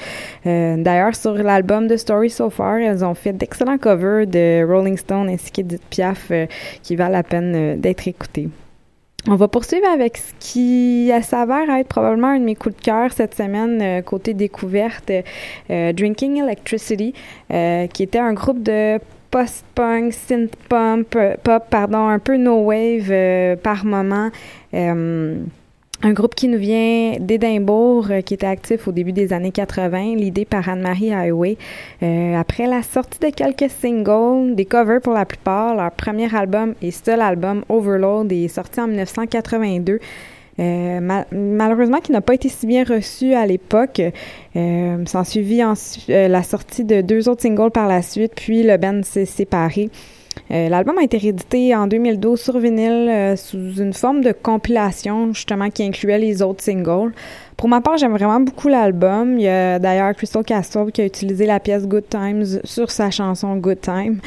D'ailleurs, 0.46 1.16
sur 1.16 1.34
l'album 1.34 1.88
de 1.88 1.98
Story 1.98 2.30
So 2.30 2.50
Far, 2.50 2.78
elles 2.78 3.04
ont 3.04 3.16
fait 3.16 3.34
d'excellents 3.34 3.78
covers 3.78 4.28
de 4.28 4.64
Rolling 4.66 4.98
Stone 4.98 5.30
ainsi 5.30 5.52
qu'Edith 5.52 5.82
Piaf 5.90 6.32
qui 6.84 6.96
valent 6.96 7.14
la 7.14 7.24
peine 7.24 7.80
d'être 7.80 8.08
écoutés. 8.08 8.50
On 9.28 9.36
va 9.36 9.48
poursuivre 9.48 9.88
avec 9.88 10.18
ce 10.18 10.34
qui 10.40 11.12
s'avère 11.22 11.70
être 11.70 11.88
probablement 11.88 12.30
un 12.30 12.40
de 12.40 12.46
mes 12.46 12.56
coups 12.56 12.76
de 12.76 12.82
cœur 12.82 13.12
cette 13.12 13.36
semaine, 13.36 14.02
côté 14.04 14.34
découverte, 14.34 15.12
Drinking 15.70 16.42
Electricity, 16.42 17.14
qui 17.50 18.04
était 18.04 18.20
un 18.20 18.34
groupe 18.34 18.64
de 18.64 19.00
post-punk, 19.32 20.14
synth-pop, 20.14 21.16
euh, 21.16 21.36
pop, 21.44 21.64
pardon, 21.70 22.08
un 22.08 22.20
peu 22.20 22.38
no-wave 22.38 23.10
euh, 23.12 23.56
par 23.56 23.86
moment. 23.86 24.30
Euh, 24.74 25.36
un 26.02 26.14
groupe 26.14 26.34
qui 26.34 26.48
nous 26.48 26.58
vient 26.58 27.18
d'Édimbourg, 27.20 28.08
qui 28.26 28.34
était 28.34 28.48
actif 28.48 28.88
au 28.88 28.94
début 28.94 29.12
des 29.12 29.34
années 29.34 29.52
80, 29.52 30.16
l'idée 30.16 30.46
par 30.46 30.70
Anne-Marie 30.70 31.14
Highway. 31.14 31.58
Après 32.38 32.68
la 32.68 32.84
sortie 32.84 33.20
de 33.20 33.36
quelques 33.36 33.70
singles, 33.70 34.56
des 34.56 34.64
covers 34.64 35.02
pour 35.02 35.12
la 35.14 35.26
plupart, 35.26 35.76
leur 35.76 35.92
premier 35.92 36.34
album 36.34 36.74
et 36.82 36.92
seul 36.92 37.20
album, 37.20 37.66
Overload, 37.68 38.32
est 38.32 38.48
sorti 38.48 38.80
en 38.80 38.88
1982. 38.88 40.00
Euh, 40.60 41.00
mal- 41.00 41.26
malheureusement, 41.32 42.00
qui 42.00 42.12
n'a 42.12 42.22
pas 42.22 42.34
été 42.34 42.50
si 42.50 42.68
bien 42.68 42.84
reçu 42.84 43.34
à 43.34 43.46
l'époque. 43.46 44.02
Euh, 44.56 45.06
S'en 45.06 45.24
suivit 45.24 45.62
euh, 45.64 46.28
la 46.28 46.44
sortie 46.44 46.84
de 46.84 47.02
deux 47.02 47.30
autres 47.30 47.42
singles 47.42 47.72
par 47.72 47.88
la 47.88 48.02
suite, 48.02 48.34
puis 48.36 48.64
le 48.64 48.76
band 48.78 49.02
s'est 49.04 49.26
séparé. 49.26 49.90
L'album 50.52 50.98
a 50.98 51.04
été 51.04 51.18
réédité 51.18 51.76
en 51.76 51.86
2012 51.86 52.40
sur 52.40 52.58
vinyle 52.60 53.36
sous 53.38 53.74
une 53.82 53.94
forme 53.94 54.22
de 54.22 54.32
compilation, 54.32 55.32
justement, 55.34 55.70
qui 55.70 55.84
incluait 55.84 56.18
les 56.18 56.42
autres 56.42 56.64
singles. 56.64 57.12
Pour 57.58 57.68
ma 57.68 57.82
part, 57.82 57.98
j'aime 57.98 58.14
vraiment 58.14 58.40
beaucoup 58.40 58.68
l'album. 58.68 59.38
Il 59.38 59.44
y 59.44 59.48
a 59.48 59.78
d'ailleurs 59.80 60.16
Crystal 60.16 60.44
Castle 60.44 60.92
qui 60.94 61.02
a 61.02 61.06
utilisé 61.06 61.46
la 61.46 61.60
pièce 61.60 61.86
Good 61.86 62.10
Times 62.10 62.46
sur 62.64 62.90
sa 62.90 63.12
chanson 63.12 63.58
Good 63.58 63.82
Time, 63.82 64.20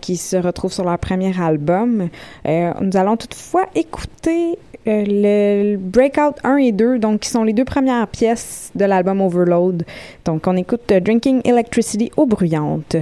qui 0.00 0.16
se 0.16 0.36
retrouve 0.36 0.72
sur 0.72 0.84
leur 0.84 0.98
premier 0.98 1.32
album. 1.40 2.08
Nous 2.46 2.96
allons 2.96 3.16
toutefois 3.16 3.66
écouter 3.76 4.58
le, 4.88 5.76
Breakout 5.76 6.36
1 6.44 6.56
et 6.56 6.72
2, 6.72 6.98
donc 6.98 7.20
qui 7.20 7.28
sont 7.28 7.44
les 7.44 7.52
deux 7.52 7.64
premières 7.64 8.08
pièces 8.08 8.70
de 8.74 8.84
l'album 8.84 9.20
Overload. 9.20 9.84
Donc 10.24 10.46
on 10.46 10.56
écoute 10.56 10.92
Drinking 10.92 11.42
Electricity 11.44 12.10
aux 12.16 12.26
bruyantes. 12.26 12.96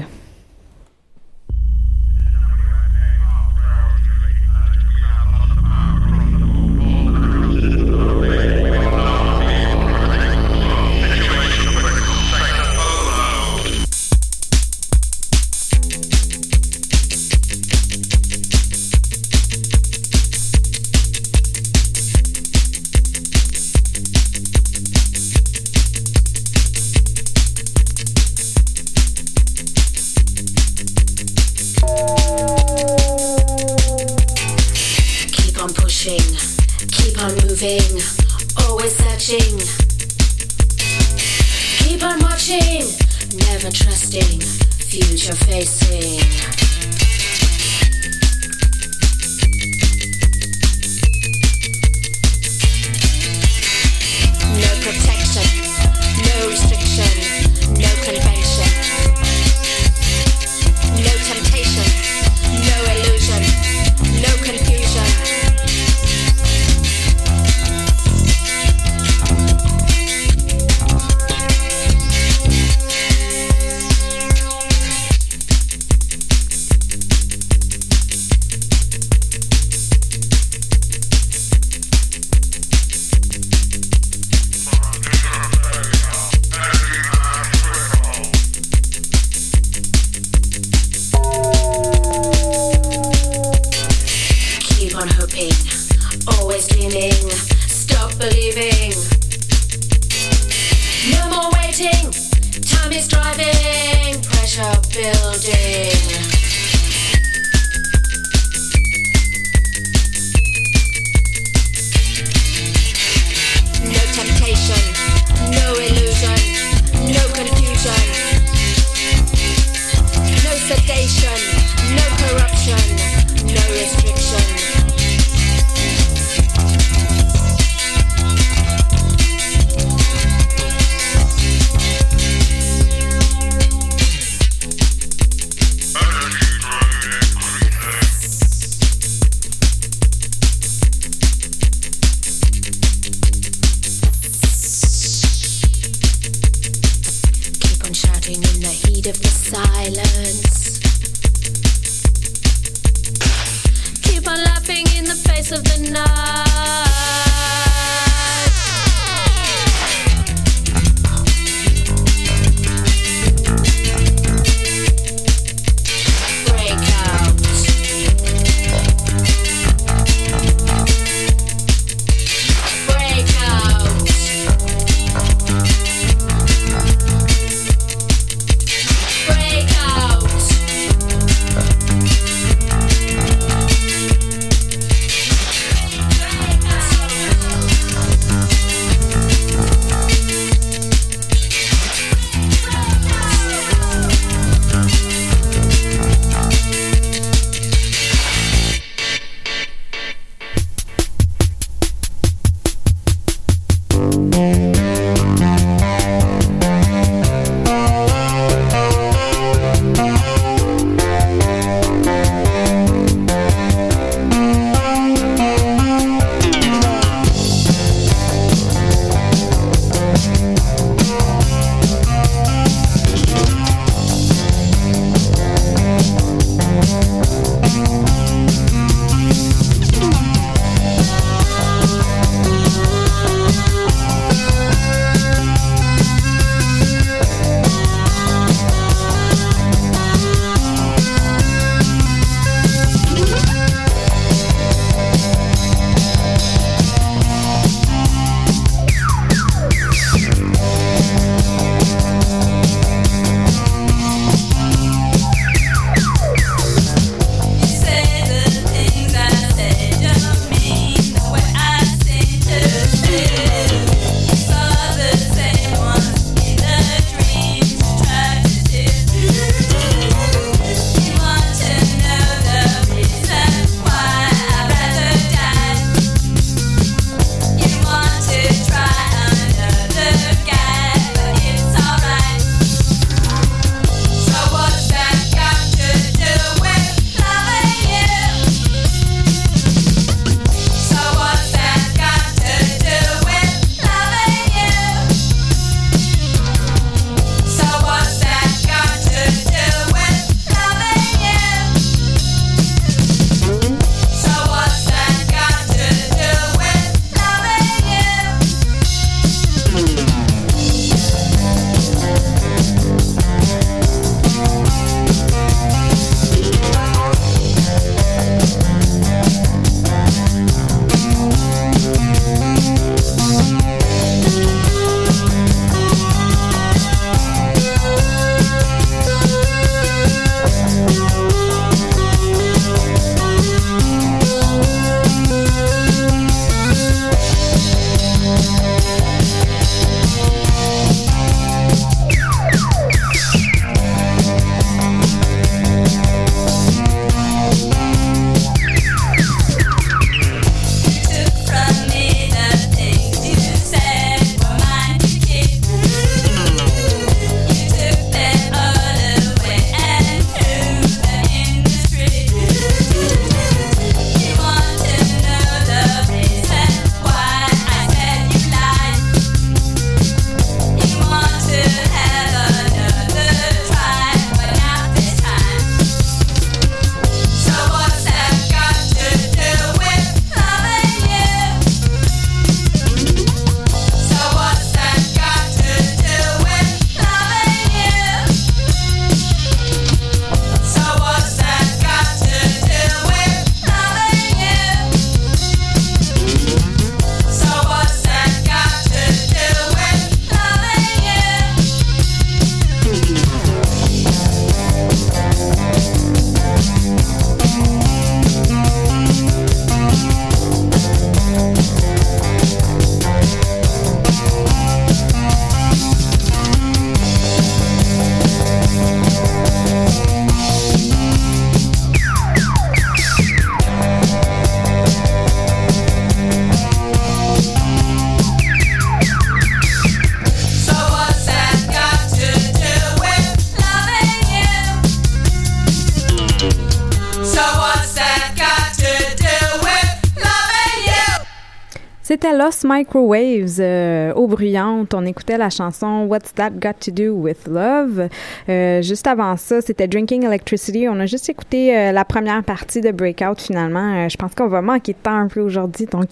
Lost 442.47 442.64
Microwaves 442.64 443.59
euh, 443.59 444.12
au 444.14 444.28
Bruyante. 444.28 444.94
On 444.94 445.05
écoutait 445.05 445.36
la 445.36 445.51
chanson 445.51 446.07
What's 446.09 446.32
That 446.32 446.51
Got 446.51 446.74
to 446.82 446.92
Do 446.92 447.12
with 447.14 447.49
Love? 447.49 448.09
Euh, 448.49 448.82
juste 448.82 449.09
avant 449.09 449.36
ça, 449.36 449.61
c'était 449.61 449.88
Drinking 449.88 450.24
Electricity. 450.24 450.86
On 450.88 451.01
a 451.01 451.07
juste 451.07 451.28
écouté 451.28 451.76
euh, 451.76 451.90
la 451.90 452.05
première 452.05 452.44
partie 452.44 452.80
de 452.80 452.92
Breakout 452.92 453.40
finalement. 453.40 454.05
Euh, 454.05 454.09
je 454.09 454.16
pense 454.16 454.32
qu'on 454.36 454.47
va 454.47 454.62
manquer 454.62 454.92
de 454.92 454.99
temps 454.99 455.16
un 455.16 455.26
peu 455.26 455.40
aujourd'hui, 455.40 455.86
donc 455.86 456.11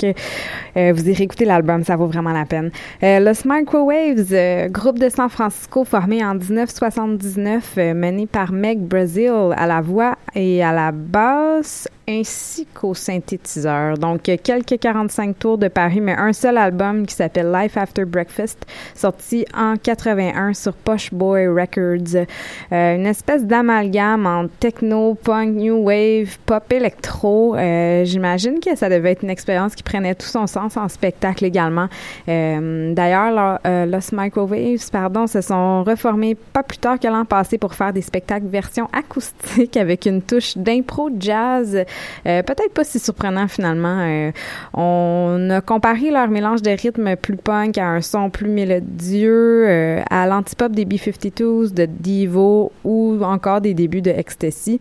vous 0.75 1.09
irez 1.09 1.23
écouter 1.23 1.45
l'album, 1.45 1.85
ça 1.85 1.95
vaut 1.95 2.09
vraiment 2.09 2.33
la 2.33 2.47
peine. 2.47 2.73
Lost 3.01 3.45
Microwaves, 3.45 4.71
groupe 4.71 4.99
de 4.99 5.09
San 5.09 5.29
Francisco 5.29 5.85
formé 5.85 6.25
en 6.25 6.35
1979, 6.35 7.75
euh, 7.79 7.95
mené 7.95 8.27
par 8.27 8.51
Meg 8.51 8.81
Brazil 8.81 9.53
à 9.57 9.69
la 9.69 9.81
voix 9.81 10.17
et 10.35 10.65
à 10.65 10.73
la 10.73 10.91
basse 10.91 11.89
ainsi 12.09 12.67
qu'au 12.67 12.95
synthétiseur. 12.95 13.97
Donc, 13.99 14.23
quelques 14.23 14.79
45 14.79 15.39
tours 15.39 15.59
de 15.59 15.69
Paris, 15.69 16.01
mais 16.01 16.15
un 16.15 16.33
seul 16.33 16.59
album 16.59 17.07
qui 17.07 17.15
s'appelle 17.15 17.51
Life 17.53 17.77
After 17.77 18.05
Breakfast, 18.05 18.67
sorti 18.95 19.45
en 19.57 19.77
81 19.77 20.55
sur 20.55 20.75
Posh 20.75 21.13
Boy 21.13 21.47
Records. 21.47 22.27
Euh, 22.73 22.97
une 22.97 23.07
espèce 23.07 23.45
d'amalgame 23.45 24.27
en 24.27 24.49
techno, 24.61 25.15
punk, 25.15 25.55
new 25.55 25.77
wave, 25.85 26.39
pop 26.47 26.73
électro. 26.73 27.57
Euh, 27.57 28.05
J'imagine 28.05 28.61
que 28.61 28.77
ça 28.77 28.89
devait 28.89 29.13
être 29.13 29.23
une 29.23 29.31
expérience 29.31 29.75
qui 29.75 29.83
prenait 29.83 30.15
tout 30.15 30.27
son 30.27 30.47
sens 30.47 30.77
en 30.77 30.89
spectacle 30.89 31.45
également. 31.45 31.89
Euh, 32.29 32.93
D'ailleurs, 32.95 33.61
euh, 33.67 33.87
Los 33.87 34.13
Microwaves, 34.13 34.91
pardon, 34.91 35.27
se 35.27 35.41
sont 35.41 35.85
reformés 35.85 36.35
pas 36.35 36.63
plus 36.63 36.79
tard 36.79 36.99
que 36.99 37.09
l'an 37.09 37.25
passé 37.25 37.59
pour 37.59 37.75
faire 37.75 37.93
des 37.93 38.03
spectacles 38.03 38.47
version 38.47 38.89
acoustique 38.93 39.77
avec 39.77 40.07
une 40.07 40.23
touche 40.23 40.57
d'impro 40.57 41.11
jazz. 41.19 41.85
Euh, 42.27 42.43
Peut-être 42.43 42.73
pas 42.73 42.85
si 42.85 42.99
surprenant 42.99 43.49
finalement. 43.49 43.99
Euh, 44.01 44.31
on 44.73 45.51
a 45.51 45.61
comparé 45.61 46.11
leur 46.11 46.29
mélange 46.29 46.63
de 46.63 46.71
rythme 46.71 47.17
plus 47.17 47.37
punk 47.37 47.79
à 47.79 47.87
un 47.87 48.01
son 48.01 48.31
plus 48.31 48.49
mélodieux, 48.49 49.67
euh, 49.69 50.03
à 50.11 50.27
l'antipop 50.27 50.73
des 50.73 50.85
B-52s, 50.85 51.73
de 51.73 51.87
Divo 51.87 52.73
ou 52.85 53.19
encore 53.23 53.61
des 53.61 53.75
débuts 53.75 54.03
de 54.03 54.11
Ecstasy. 54.11 54.81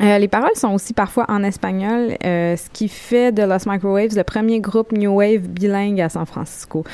Euh, 0.00 0.18
les 0.18 0.28
paroles 0.28 0.54
sont 0.54 0.72
aussi 0.74 0.92
parfois 0.92 1.26
en 1.28 1.42
espagnol, 1.42 2.16
euh, 2.24 2.56
ce 2.56 2.70
qui 2.70 2.88
fait 2.88 3.32
de 3.32 3.42
Los 3.42 3.68
Microwaves 3.68 4.14
le 4.16 4.22
premier 4.22 4.60
groupe 4.60 4.92
New 4.92 5.16
Wave 5.16 5.48
bilingue 5.48 6.00
à 6.00 6.08
San 6.08 6.24
Francisco. 6.24 6.84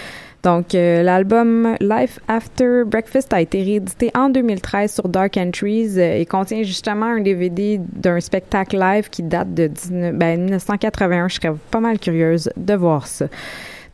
Donc, 0.45 0.75
euh, 0.75 1.03
l'album 1.03 1.75
Life 1.81 2.21
After 2.29 2.83
Breakfast 2.85 3.33
a 3.33 3.41
été 3.41 3.63
réédité 3.63 4.11
en 4.15 4.29
2013 4.29 4.93
sur 4.93 5.09
Dark 5.09 5.39
Entries 5.39 5.99
euh, 5.99 6.19
et 6.19 6.27
contient 6.27 6.63
justement 6.63 7.07
un 7.07 7.21
DVD 7.21 7.81
d'un 7.81 8.21
spectacle 8.21 8.79
live 8.79 9.09
qui 9.09 9.23
date 9.23 9.55
de 9.55 9.69
19 9.69 10.15
ben, 10.15 10.39
1981. 10.41 11.29
Je 11.29 11.35
serais 11.37 11.55
pas 11.71 11.81
mal 11.81 11.99
curieuse 11.99 12.51
de 12.59 12.75
voir 12.75 13.07
ça. 13.07 13.27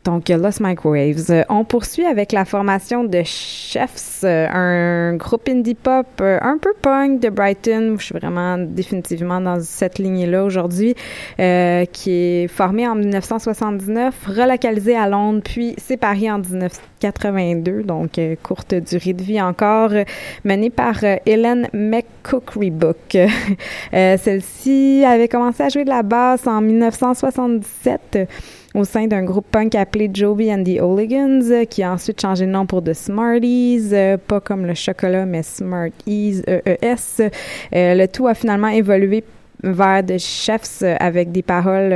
Donc, 0.03 0.29
Lost 0.29 0.61
Microwaves. 0.61 1.29
Euh, 1.29 1.43
on 1.49 1.63
poursuit 1.63 2.05
avec 2.05 2.31
la 2.31 2.43
formation 2.43 3.03
de 3.03 3.21
Chefs, 3.23 4.21
euh, 4.23 4.47
un 4.49 5.15
groupe 5.15 5.47
indie 5.47 5.75
pop 5.75 6.07
euh, 6.21 6.39
un 6.41 6.57
peu 6.57 6.73
punk 6.81 7.19
de 7.19 7.29
Brighton. 7.29 7.95
Je 7.99 8.05
suis 8.05 8.15
vraiment 8.15 8.57
définitivement 8.57 9.39
dans 9.39 9.61
cette 9.61 9.99
lignée-là 9.99 10.43
aujourd'hui, 10.43 10.95
euh, 11.39 11.85
qui 11.85 12.11
est 12.11 12.47
formé 12.47 12.87
en 12.87 12.95
1979, 12.95 14.25
relocalisé 14.25 14.95
à 14.95 15.07
Londres, 15.07 15.41
puis 15.43 15.75
séparé 15.77 16.31
en 16.31 16.39
1982, 16.39 17.83
donc 17.83 18.19
courte 18.41 18.73
durée 18.73 19.13
de 19.13 19.23
vie 19.23 19.41
encore, 19.41 19.91
menée 20.43 20.69
par 20.71 21.03
euh, 21.03 21.17
Hélène 21.25 21.67
McCookerybook. 21.73 23.17
Celle-ci 23.91 25.03
avait 25.05 25.27
commencé 25.27 25.63
à 25.63 25.69
jouer 25.69 25.83
de 25.83 25.89
la 25.89 26.03
basse 26.03 26.47
en 26.47 26.61
1977 26.61 28.01
euh, 28.15 28.25
au 28.73 28.83
sein 28.83 29.07
d'un 29.07 29.23
groupe 29.23 29.47
punk 29.51 29.75
appelé 29.75 30.09
Joby 30.13 30.51
and 30.51 30.63
the 30.63 30.79
Hooligans, 30.79 31.51
euh, 31.51 31.65
qui 31.65 31.83
a 31.83 31.91
ensuite 31.91 32.21
changé 32.21 32.45
de 32.45 32.51
nom 32.51 32.65
pour 32.65 32.83
The 32.83 32.93
Smarties, 32.93 33.89
euh, 33.91 34.17
pas 34.17 34.39
comme 34.39 34.65
le 34.65 34.73
chocolat, 34.73 35.25
mais 35.25 35.43
Smarties, 35.43 36.41
E-E-S. 36.47 37.21
Euh, 37.21 37.95
le 37.95 38.07
tout 38.07 38.27
a 38.27 38.33
finalement 38.33 38.69
évolué 38.69 39.23
vers 39.63 40.05
The 40.05 40.17
Chefs 40.17 40.83
avec 40.99 41.31
des 41.31 41.43
paroles 41.43 41.93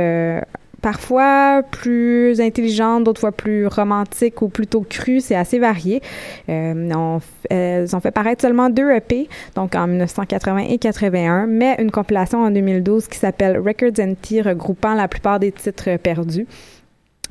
parfois 0.86 1.64
plus 1.68 2.40
intelligentes, 2.40 3.02
d'autres 3.02 3.18
fois 3.18 3.32
plus 3.32 3.66
romantiques 3.66 4.40
ou 4.40 4.48
plutôt 4.48 4.86
crues. 4.88 5.18
C'est 5.18 5.34
assez 5.34 5.58
varié. 5.58 6.00
Euh, 6.48 6.90
on 6.94 7.20
elles 7.50 7.96
ont 7.96 7.98
fait 7.98 8.12
paraître 8.12 8.42
seulement 8.42 8.70
deux 8.70 8.92
EP, 8.92 9.28
donc 9.56 9.74
en 9.74 9.88
1980 9.88 10.58
et 10.68 10.78
81, 10.78 11.46
mais 11.46 11.74
une 11.80 11.90
compilation 11.90 12.44
en 12.44 12.52
2012 12.52 13.08
qui 13.08 13.18
s'appelle 13.18 13.58
Records 13.58 13.98
and 14.00 14.14
Tea, 14.22 14.42
regroupant 14.42 14.94
la 14.94 15.08
plupart 15.08 15.40
des 15.40 15.50
titres 15.50 15.96
perdus. 15.96 16.46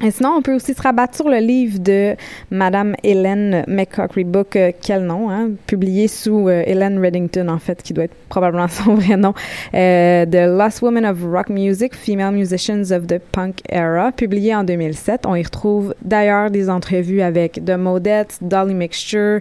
Et 0.03 0.11
sinon, 0.11 0.33
on 0.37 0.41
peut 0.41 0.53
aussi 0.53 0.73
se 0.73 0.81
rabattre 0.81 1.15
sur 1.15 1.29
le 1.29 1.37
livre 1.37 1.79
de 1.79 2.15
Madame 2.51 2.95
Hélène 3.03 3.63
McCockery-Book, 3.67 4.57
euh, 4.57 4.71
quel 4.81 5.03
nom, 5.05 5.29
hein, 5.29 5.51
publié 5.67 6.09
sous 6.09 6.49
euh, 6.49 6.63
Hélène 6.65 6.99
Reddington, 6.99 7.47
en 7.47 7.59
fait, 7.59 7.81
qui 7.81 7.93
doit 7.93 8.03
être 8.03 8.15
probablement 8.27 8.67
son 8.67 8.95
vrai 8.95 9.15
nom, 9.15 9.33
euh, 9.73 10.25
The 10.25 10.49
Lost 10.49 10.81
Women 10.81 11.05
of 11.05 11.23
Rock 11.23 11.47
Music, 11.47 11.95
Female 11.95 12.33
Musicians 12.33 12.91
of 12.91 13.07
the 13.07 13.19
Punk 13.19 13.61
Era, 13.69 14.11
publié 14.11 14.53
en 14.53 14.65
2007. 14.65 15.25
On 15.25 15.35
y 15.35 15.43
retrouve 15.43 15.95
d'ailleurs 16.01 16.51
des 16.51 16.69
entrevues 16.69 17.21
avec 17.21 17.63
The 17.65 17.77
Modettes, 17.77 18.39
Dolly 18.41 18.73
Mixture 18.73 19.39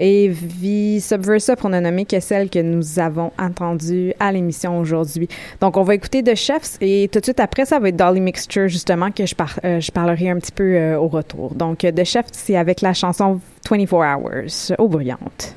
et 0.00 0.28
Vice 0.28 1.12
Versa, 1.12 1.54
pour 1.54 1.68
ne 1.68 1.78
nommer 1.78 2.06
que 2.06 2.18
celles 2.18 2.48
que 2.48 2.58
nous 2.58 2.98
avons 2.98 3.30
entendues 3.38 4.14
à 4.18 4.32
l'émission 4.32 4.80
aujourd'hui. 4.80 5.28
Donc, 5.60 5.76
on 5.76 5.82
va 5.82 5.94
écouter 5.94 6.22
The 6.22 6.34
Chefs 6.34 6.78
et 6.80 7.08
tout 7.12 7.20
de 7.20 7.24
suite 7.24 7.38
après, 7.38 7.66
ça 7.66 7.78
va 7.78 7.90
être 7.90 7.96
Dolly 7.96 8.20
Mixture, 8.20 8.66
justement, 8.66 9.10
que 9.10 9.26
je, 9.26 9.34
euh, 9.64 9.80
parlerai 9.92 10.30
un 10.30 10.38
petit 10.38 10.52
peu 10.52 10.74
euh, 10.74 10.98
au 10.98 11.08
retour. 11.08 11.54
Donc, 11.54 11.78
The 11.78 12.04
Chefs, 12.04 12.28
c'est 12.32 12.56
avec 12.56 12.80
la 12.80 12.94
chanson 12.94 13.40
24 13.68 13.94
Hours, 13.94 14.74
au 14.78 14.88
bruyante. 14.88 15.54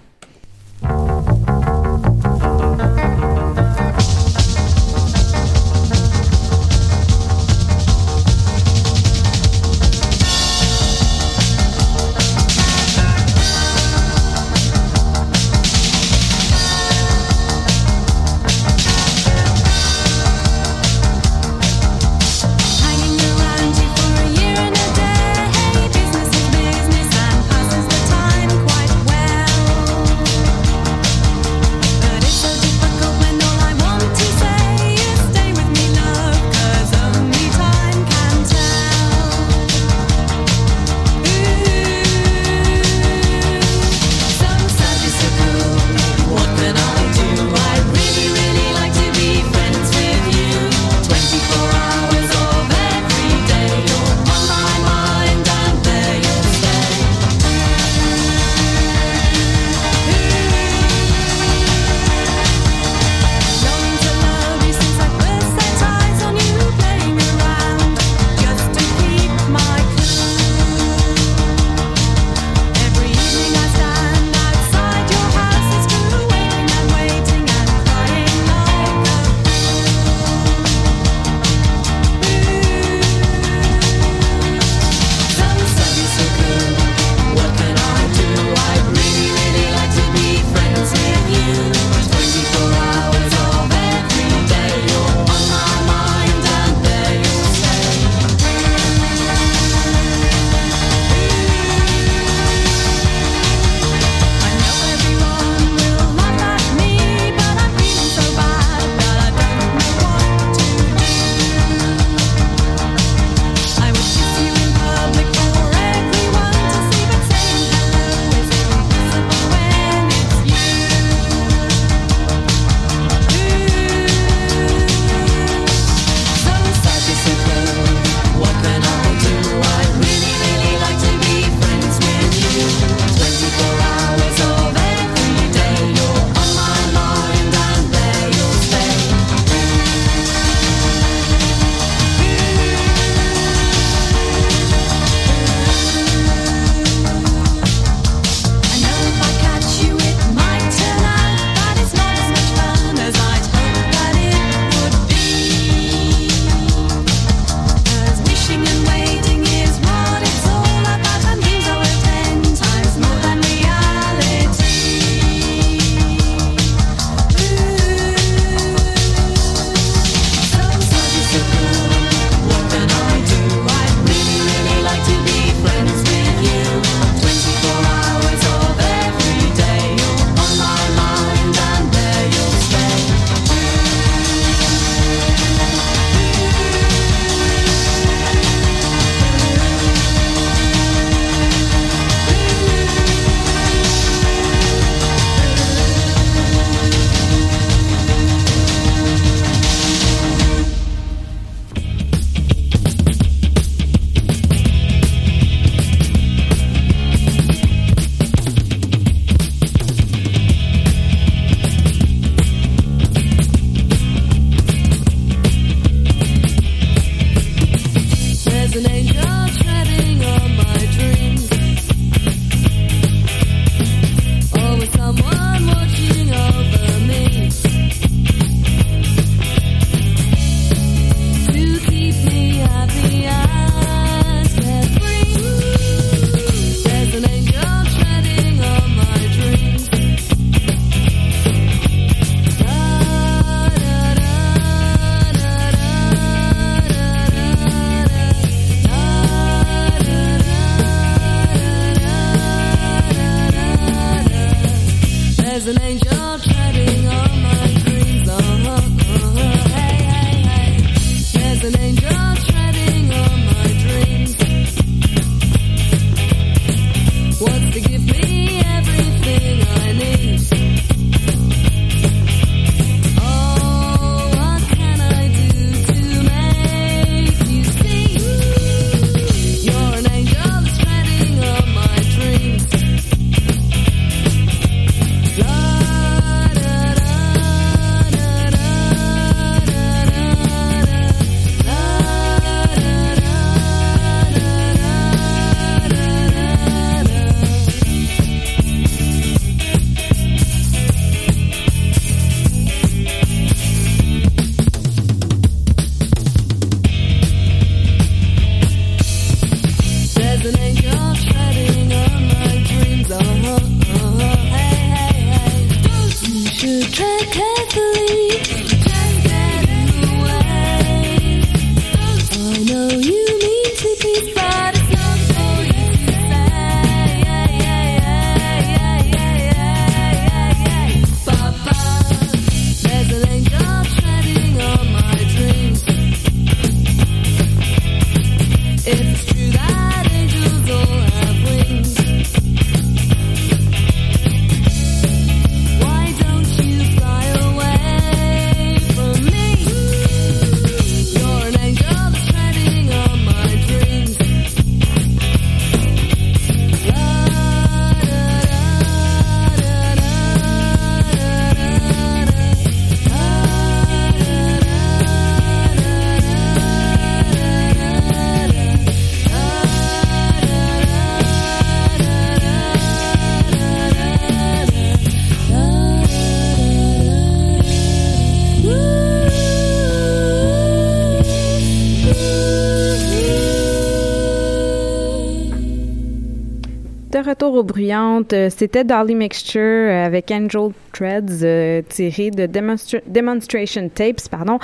Retour. 387.61 388.23
Euh, 388.33 388.49
C'était 388.49 388.83
Dolly 388.83 389.15
Mixture 389.15 389.61
euh, 389.61 390.05
avec 390.05 390.31
Angel 390.31 390.69
Threads 390.91 391.43
euh, 391.43 391.81
tiré 391.87 392.29
de 392.31 392.45
Demonstra- 392.45 393.01
Demonstration 393.07 393.89
Tapes, 393.89 394.27
pardon. 394.29 394.59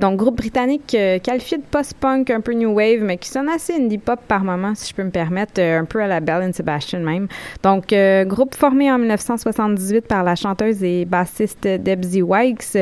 Donc 0.00 0.16
groupe 0.16 0.36
britannique 0.36 0.94
euh, 0.94 1.18
qualifié 1.18 1.58
de 1.58 1.62
post-punk, 1.70 2.30
un 2.30 2.40
peu 2.40 2.52
new 2.52 2.72
wave, 2.72 3.00
mais 3.02 3.16
qui 3.16 3.28
sonne 3.28 3.48
assez 3.48 3.74
indie 3.74 3.98
pop 3.98 4.20
par 4.26 4.44
moment, 4.44 4.74
si 4.74 4.90
je 4.90 4.94
peux 4.94 5.04
me 5.04 5.10
permettre, 5.10 5.60
un 5.60 5.84
peu 5.84 6.02
à 6.02 6.06
la 6.06 6.20
Bell 6.20 6.42
and 6.48 6.52
Sebastian 6.52 7.00
même. 7.00 7.28
Donc 7.62 7.94
groupe 8.26 8.54
formé 8.54 8.90
en 8.90 8.98
1978 8.98 10.06
par 10.06 10.22
la 10.24 10.34
chanteuse 10.34 10.82
et 10.82 11.04
bassiste 11.04 11.66
Debsy 11.66 12.22
Wikes 12.22 12.76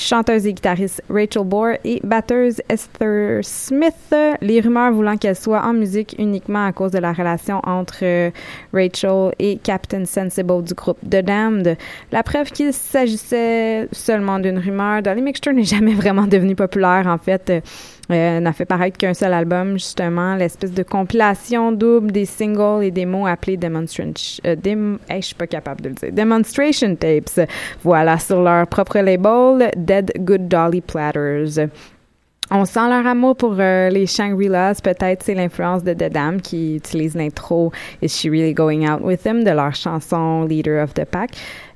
chanteuse 0.00 0.46
et 0.46 0.52
guitariste 0.52 1.02
Rachel 1.08 1.44
Bohr 1.44 1.74
et 1.84 2.00
batteuse 2.02 2.60
Esther 2.68 3.40
Smith, 3.42 4.14
les 4.40 4.60
rumeurs 4.60 4.92
voulant 4.92 5.16
qu'elle 5.16 5.36
soit 5.36 5.62
en 5.62 5.72
musique 5.72 6.16
uniquement 6.18 6.66
à 6.66 6.72
cause 6.72 6.92
de 6.92 6.98
la 6.98 7.12
relation 7.12 7.60
entre 7.64 7.98
euh, 8.02 8.30
Rachel 8.72 9.32
et 9.38 9.58
Captain 9.58 10.04
Sensible 10.04 10.62
du 10.64 10.74
groupe 10.74 10.98
The 11.02 11.22
Damned. 11.22 11.76
La 12.12 12.22
preuve 12.22 12.50
qu'il 12.50 12.72
s'agissait 12.72 13.88
seulement 13.92 14.38
d'une 14.38 14.58
rumeur, 14.58 15.02
Dolly 15.02 15.22
Mixture 15.22 15.52
n'est 15.52 15.64
jamais 15.64 15.94
vraiment 15.94 16.26
devenue 16.26 16.54
populaire 16.54 17.06
en 17.06 17.18
fait. 17.18 17.62
Euh, 18.10 18.40
n'a 18.40 18.52
fait 18.52 18.64
paraître 18.64 18.98
qu'un 18.98 19.14
seul 19.14 19.32
album, 19.32 19.74
justement, 19.74 20.34
l'espèce 20.34 20.72
de 20.72 20.82
compilation 20.82 21.70
double 21.70 22.10
des 22.10 22.24
singles 22.24 22.82
et 22.82 22.90
démos 22.90 23.28
appelés 23.28 23.56
Demonstration. 23.56 24.12
Euh, 24.46 24.56
Dem- 24.56 24.98
hey, 25.08 25.22
je 25.22 25.26
suis 25.26 25.34
pas 25.34 25.46
capable 25.46 25.80
de 25.82 25.88
le 25.90 25.94
dire. 25.94 26.12
Demonstration 26.12 26.96
Tapes. 26.96 27.48
Voilà, 27.82 28.18
sur 28.18 28.42
leur 28.42 28.66
propre 28.66 28.98
label, 28.98 29.70
Dead 29.76 30.12
Good 30.18 30.48
Dolly 30.48 30.80
Platters. 30.80 31.68
On 32.52 32.64
sent 32.64 32.88
leur 32.88 33.06
amour 33.06 33.36
pour 33.36 33.54
euh, 33.60 33.90
les 33.90 34.06
Shangri-Las. 34.06 34.80
Peut-être 34.80 35.22
c'est 35.22 35.34
l'influence 35.34 35.84
de 35.84 35.92
The 35.92 36.12
Dam 36.12 36.40
qui 36.40 36.74
utilise 36.74 37.14
l'intro 37.14 37.70
Is 38.02 38.08
She 38.08 38.24
Really 38.24 38.54
Going 38.54 38.88
Out 38.88 39.02
With 39.02 39.24
Him 39.24 39.44
de 39.44 39.50
leur 39.52 39.72
chanson 39.72 40.42
Leader 40.46 40.82
of 40.82 40.92
the 40.94 41.04
Pack 41.04 41.30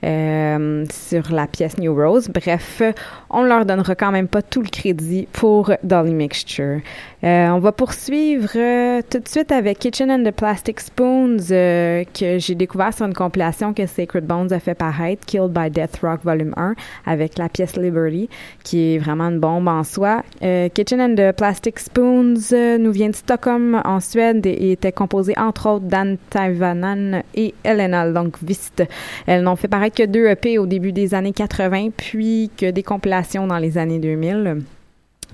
euh, 0.05 0.85
sur 0.93 1.33
la 1.33 1.47
pièce 1.47 1.79
New 1.79 1.95
Rose. 1.95 2.29
Bref, 2.29 2.83
on 3.31 3.43
leur 3.43 3.65
donnera 3.65 3.95
quand 3.95 4.13
même 4.13 4.29
pas 4.29 4.43
tout 4.43 4.61
le 4.61 4.69
crédit 4.69 5.27
pour 5.33 5.73
Dolly 5.83 6.13
Mixture. 6.13 6.81
Euh, 7.23 7.49
on 7.49 7.59
va 7.59 7.73
poursuivre 7.73 8.51
euh, 8.55 9.01
tout 9.09 9.19
de 9.19 9.29
suite 9.29 9.51
avec 9.51 9.79
Kitchen 9.79 10.11
and 10.11 10.25
the 10.25 10.31
Plastic 10.31 10.81
Spoons 10.81 11.39
que 11.39 12.39
j'ai 12.39 12.55
découvert 12.55 12.93
sur 12.93 13.07
une 13.07 13.15
compilation 13.15 13.73
que 13.73 13.87
Sacred 13.87 14.27
Bones 14.27 14.53
a 14.53 14.59
fait 14.59 14.75
paraître, 14.75 15.25
Killed 15.25 15.53
by 15.53 15.71
Death 15.71 16.01
Rock 16.03 16.21
Volume 16.23 16.53
1, 16.57 16.75
avec 17.07 17.39
la 17.39 17.49
pièce 17.49 17.77
Liberty, 17.77 18.29
qui 18.63 18.95
est 18.95 18.99
vraiment 18.99 19.25
une 19.25 19.41
bombe 19.41 19.69
en 19.69 19.85
soi. 19.85 20.23
Kitchen 20.41 21.01
and 21.01 21.15
the 21.15 21.35
Plastic 21.35 21.79
Spoons 21.79 22.35
nous 22.79 22.93
vient 22.93 23.09
de 23.09 23.17
Stockholm 23.17 23.81
en 23.85 24.01
Suède 24.01 24.45
et 24.45 24.73
était 24.73 24.93
composé 24.93 25.33
entre 25.39 25.71
autres 25.71 25.87
d'Anne 25.87 26.19
Taivanan 26.29 27.23
et 27.35 27.55
Elena 27.65 28.05
Lundqvist. 28.05 28.83
Elles 29.27 29.43
n'ont 29.43 29.57
fait 29.57 29.69
paraître 29.69 29.94
que 29.95 30.03
deux 30.05 30.27
EP 30.27 30.59
au 30.59 30.67
début 30.67 30.93
des 30.93 31.15
années 31.15 31.33
80, 31.33 31.91
puis 31.97 32.51
que 32.57 32.71
des 32.71 32.83
compilations 32.83 33.47
dans 33.47 33.59
les 33.59 33.79
années 33.79 33.99
2000. 33.99 34.63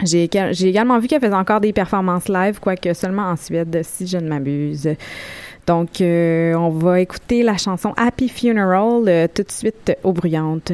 J'ai 0.04 0.26
éga- 0.26 0.52
j'ai 0.52 0.68
également 0.68 0.98
vu 0.98 1.08
qu'elle 1.08 1.20
faisait 1.20 1.34
encore 1.34 1.60
des 1.60 1.72
performances 1.72 2.28
live, 2.28 2.58
quoique 2.60 2.94
seulement 2.94 3.24
en 3.24 3.36
Suède, 3.36 3.80
si 3.84 4.06
je 4.06 4.16
ne 4.18 4.28
m'abuse. 4.28 4.88
Donc, 5.66 6.00
euh, 6.00 6.54
on 6.54 6.70
va 6.70 7.00
écouter 7.00 7.42
la 7.42 7.56
chanson 7.58 7.92
Happy 7.96 8.28
Funeral 8.28 9.02
euh, 9.08 9.26
tout 9.32 9.42
de 9.42 9.50
suite 9.52 9.92
aux 10.02 10.12
bruyantes. 10.12 10.72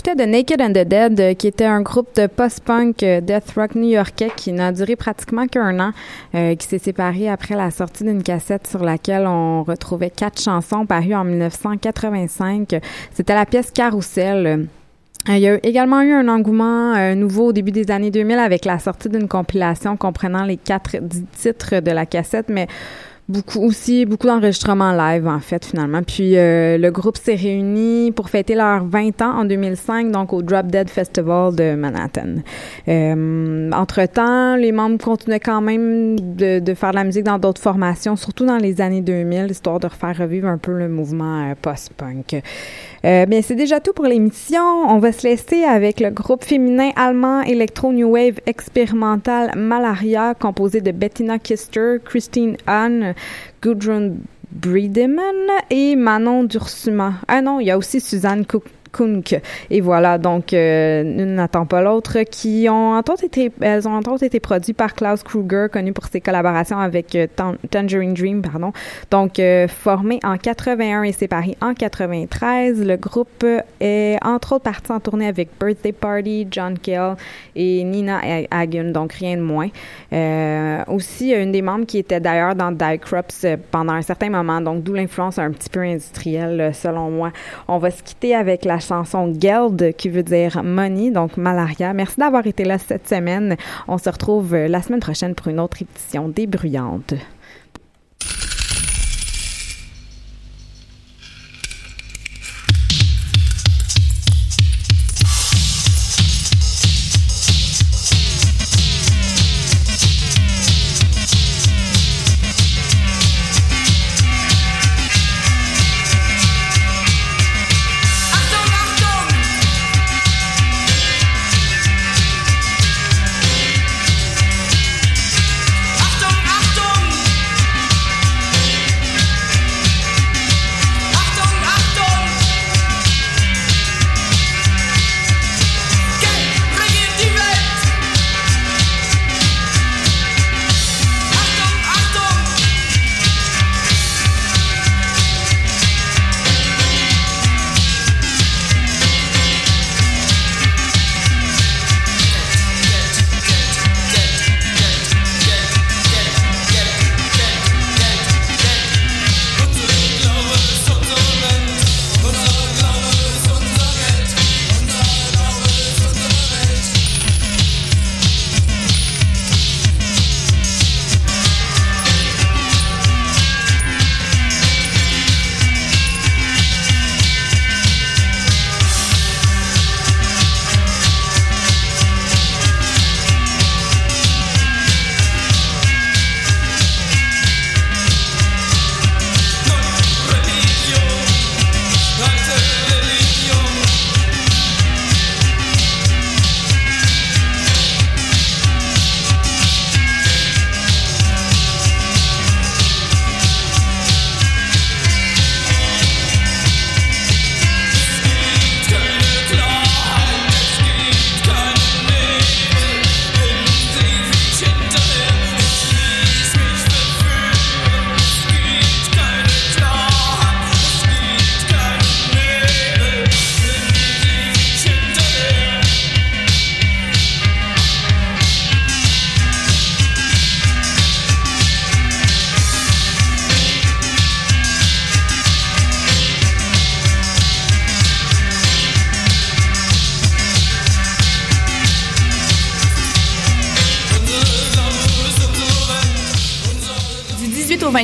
Écoutait 0.00 0.24
The 0.24 0.28
Naked 0.28 0.62
and 0.62 0.70
the 0.70 0.88
Dead, 0.88 1.20
euh, 1.20 1.34
qui 1.34 1.46
était 1.46 1.66
un 1.66 1.82
groupe 1.82 2.08
de 2.16 2.26
post-punk 2.26 3.02
euh, 3.02 3.20
death 3.20 3.52
rock 3.54 3.74
new-yorkais 3.74 4.30
qui 4.34 4.52
n'a 4.52 4.72
duré 4.72 4.96
pratiquement 4.96 5.46
qu'un 5.46 5.78
an, 5.78 5.90
euh, 6.34 6.54
qui 6.54 6.66
s'est 6.66 6.78
séparé 6.78 7.28
après 7.28 7.54
la 7.54 7.70
sortie 7.70 8.04
d'une 8.04 8.22
cassette 8.22 8.66
sur 8.66 8.82
laquelle 8.82 9.26
on 9.26 9.62
retrouvait 9.62 10.10
quatre 10.10 10.40
chansons 10.40 10.86
parues 10.86 11.14
en 11.14 11.24
1985. 11.24 12.80
C'était 13.12 13.34
la 13.34 13.44
pièce 13.44 13.70
Carousel. 13.70 14.68
Il 15.28 15.38
y 15.38 15.48
a 15.48 15.58
également 15.62 16.00
eu 16.00 16.12
un 16.12 16.28
engouement 16.28 17.14
nouveau 17.14 17.48
au 17.48 17.52
début 17.52 17.72
des 17.72 17.90
années 17.90 18.10
2000 18.10 18.38
avec 18.38 18.64
la 18.64 18.78
sortie 18.78 19.10
d'une 19.10 19.28
compilation 19.28 19.98
comprenant 19.98 20.44
les 20.44 20.56
quatre 20.56 20.96
titres 21.36 21.80
de 21.80 21.90
la 21.90 22.06
cassette, 22.06 22.48
mais 22.48 22.68
beaucoup 23.30 23.60
aussi 23.60 24.04
beaucoup 24.06 24.26
d'enregistrements 24.26 24.92
live 24.92 25.26
en 25.26 25.40
fait 25.40 25.64
finalement. 25.64 26.02
Puis 26.02 26.36
euh, 26.36 26.76
le 26.76 26.90
groupe 26.90 27.16
s'est 27.16 27.34
réuni 27.34 28.12
pour 28.12 28.28
fêter 28.28 28.54
leurs 28.54 28.84
20 28.84 29.22
ans 29.22 29.40
en 29.40 29.44
2005 29.44 30.10
donc 30.10 30.32
au 30.32 30.42
Drop 30.42 30.66
Dead 30.66 30.90
Festival 30.90 31.54
de 31.54 31.74
Manhattan. 31.74 32.36
Euh, 32.88 33.70
entre-temps, 33.72 34.56
les 34.56 34.72
membres 34.72 34.98
continuaient 34.98 35.40
quand 35.40 35.60
même 35.60 36.18
de, 36.18 36.58
de 36.58 36.74
faire 36.74 36.90
de 36.90 36.96
la 36.96 37.04
musique 37.04 37.24
dans 37.24 37.38
d'autres 37.38 37.62
formations, 37.62 38.16
surtout 38.16 38.44
dans 38.44 38.58
les 38.58 38.80
années 38.80 39.00
2000, 39.00 39.50
histoire 39.50 39.80
de 39.80 39.86
refaire 39.86 40.16
revivre 40.16 40.48
un 40.48 40.58
peu 40.58 40.72
le 40.72 40.88
mouvement 40.88 41.50
euh, 41.50 41.54
post-punk. 41.60 42.42
Euh, 43.04 43.26
bien, 43.26 43.40
c'est 43.42 43.54
déjà 43.54 43.80
tout 43.80 43.92
pour 43.92 44.04
l'émission. 44.04 44.62
On 44.88 44.98
va 44.98 45.12
se 45.12 45.26
laisser 45.26 45.64
avec 45.64 46.00
le 46.00 46.10
groupe 46.10 46.44
féminin 46.44 46.90
allemand 46.96 47.42
Electro 47.42 47.92
New 47.92 48.10
Wave 48.10 48.40
expérimental 48.46 49.52
Malaria, 49.56 50.34
composé 50.34 50.80
de 50.80 50.90
Bettina 50.90 51.38
Kister, 51.38 51.96
Christine 52.04 52.56
Hahn, 52.66 53.14
Gudrun 53.62 54.16
Briedemann 54.50 55.46
et 55.70 55.96
Manon 55.96 56.44
Dursuma. 56.44 57.14
Ah 57.28 57.42
non, 57.42 57.60
il 57.60 57.66
y 57.66 57.70
a 57.70 57.78
aussi 57.78 58.00
Suzanne 58.00 58.46
Cook. 58.46 58.64
Kunk. 58.92 59.40
Et 59.70 59.80
voilà, 59.80 60.18
donc 60.18 60.52
euh, 60.52 61.02
l'une 61.02 61.34
n'attend 61.34 61.66
pas 61.66 61.82
l'autre, 61.82 62.22
qui 62.22 62.66
ont 62.70 62.92
entre 62.94 63.12
autres 63.12 63.24
été, 63.24 63.50
elles 63.60 63.86
ont 63.88 63.92
entre 63.94 64.12
autres 64.12 64.24
été 64.24 64.40
produites 64.40 64.76
par 64.76 64.94
Klaus 64.94 65.22
Kruger, 65.22 65.66
connu 65.72 65.92
pour 65.92 66.06
ses 66.06 66.20
collaborations 66.20 66.78
avec 66.78 67.14
euh, 67.14 67.26
Tan- 67.34 67.56
Tangerine 67.70 68.14
Dream, 68.14 68.42
pardon. 68.42 68.72
Donc 69.10 69.38
euh, 69.38 69.68
formé 69.68 70.20
en 70.24 70.36
81 70.36 71.04
et 71.04 71.12
séparé 71.12 71.56
en 71.60 71.74
93, 71.74 72.84
le 72.84 72.96
groupe 72.96 73.44
est 73.80 74.18
entre 74.24 74.54
autres 74.54 74.64
parti 74.64 74.92
en 74.92 75.00
tournée 75.00 75.28
avec 75.28 75.48
Birthday 75.58 75.92
Party, 75.92 76.46
John 76.50 76.78
Kell 76.78 77.14
et 77.56 77.82
Nina 77.84 78.20
Hagen, 78.50 78.92
donc 78.92 79.12
rien 79.12 79.36
de 79.36 79.42
moins. 79.42 79.68
Euh, 80.12 80.82
aussi, 80.88 81.32
une 81.32 81.52
des 81.52 81.62
membres 81.62 81.86
qui 81.86 81.98
était 81.98 82.20
d'ailleurs 82.20 82.54
dans 82.54 82.72
Die 82.72 82.98
Crops 83.00 83.46
pendant 83.70 83.92
un 83.92 84.02
certain 84.02 84.30
moment, 84.30 84.60
donc 84.60 84.82
d'où 84.82 84.94
l'influence 84.94 85.38
un 85.38 85.50
petit 85.50 85.70
peu 85.70 85.80
industrielle, 85.80 86.72
selon 86.74 87.10
moi. 87.10 87.30
On 87.68 87.78
va 87.78 87.90
se 87.90 88.02
quitter 88.02 88.34
avec 88.34 88.64
la 88.64 88.79
chanson 88.80 89.32
Geld, 89.38 89.94
qui 89.96 90.08
veut 90.08 90.22
dire 90.22 90.62
money, 90.62 91.10
donc 91.10 91.36
malaria. 91.36 91.92
Merci 91.92 92.16
d'avoir 92.18 92.46
été 92.46 92.64
là 92.64 92.78
cette 92.78 93.08
semaine. 93.08 93.56
On 93.88 93.98
se 93.98 94.08
retrouve 94.08 94.54
euh, 94.54 94.68
la 94.68 94.82
semaine 94.82 95.00
prochaine 95.00 95.34
pour 95.34 95.48
une 95.48 95.60
autre 95.60 95.82
édition 95.82 96.28
débruyante. 96.28 97.14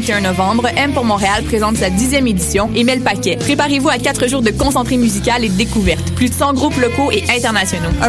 21 0.06 0.20
novembre, 0.20 0.68
M 0.76 0.92
pour 0.92 1.04
Montréal 1.04 1.42
présente 1.42 1.76
sa 1.78 1.90
dixième 1.90 2.28
édition 2.28 2.70
et 2.76 2.84
met 2.84 2.94
le 2.94 3.02
paquet. 3.02 3.36
Préparez-vous 3.40 3.88
à 3.88 3.98
quatre 3.98 4.28
jours 4.28 4.40
de 4.40 4.52
concentré 4.52 4.98
musical 4.98 5.44
et 5.44 5.48
de 5.48 5.54
découverte. 5.54 6.14
Plus 6.14 6.28
de 6.28 6.34
100 6.34 6.54
groupes 6.54 6.76
locaux 6.76 7.10
et 7.10 7.24
internationaux. 7.28 7.90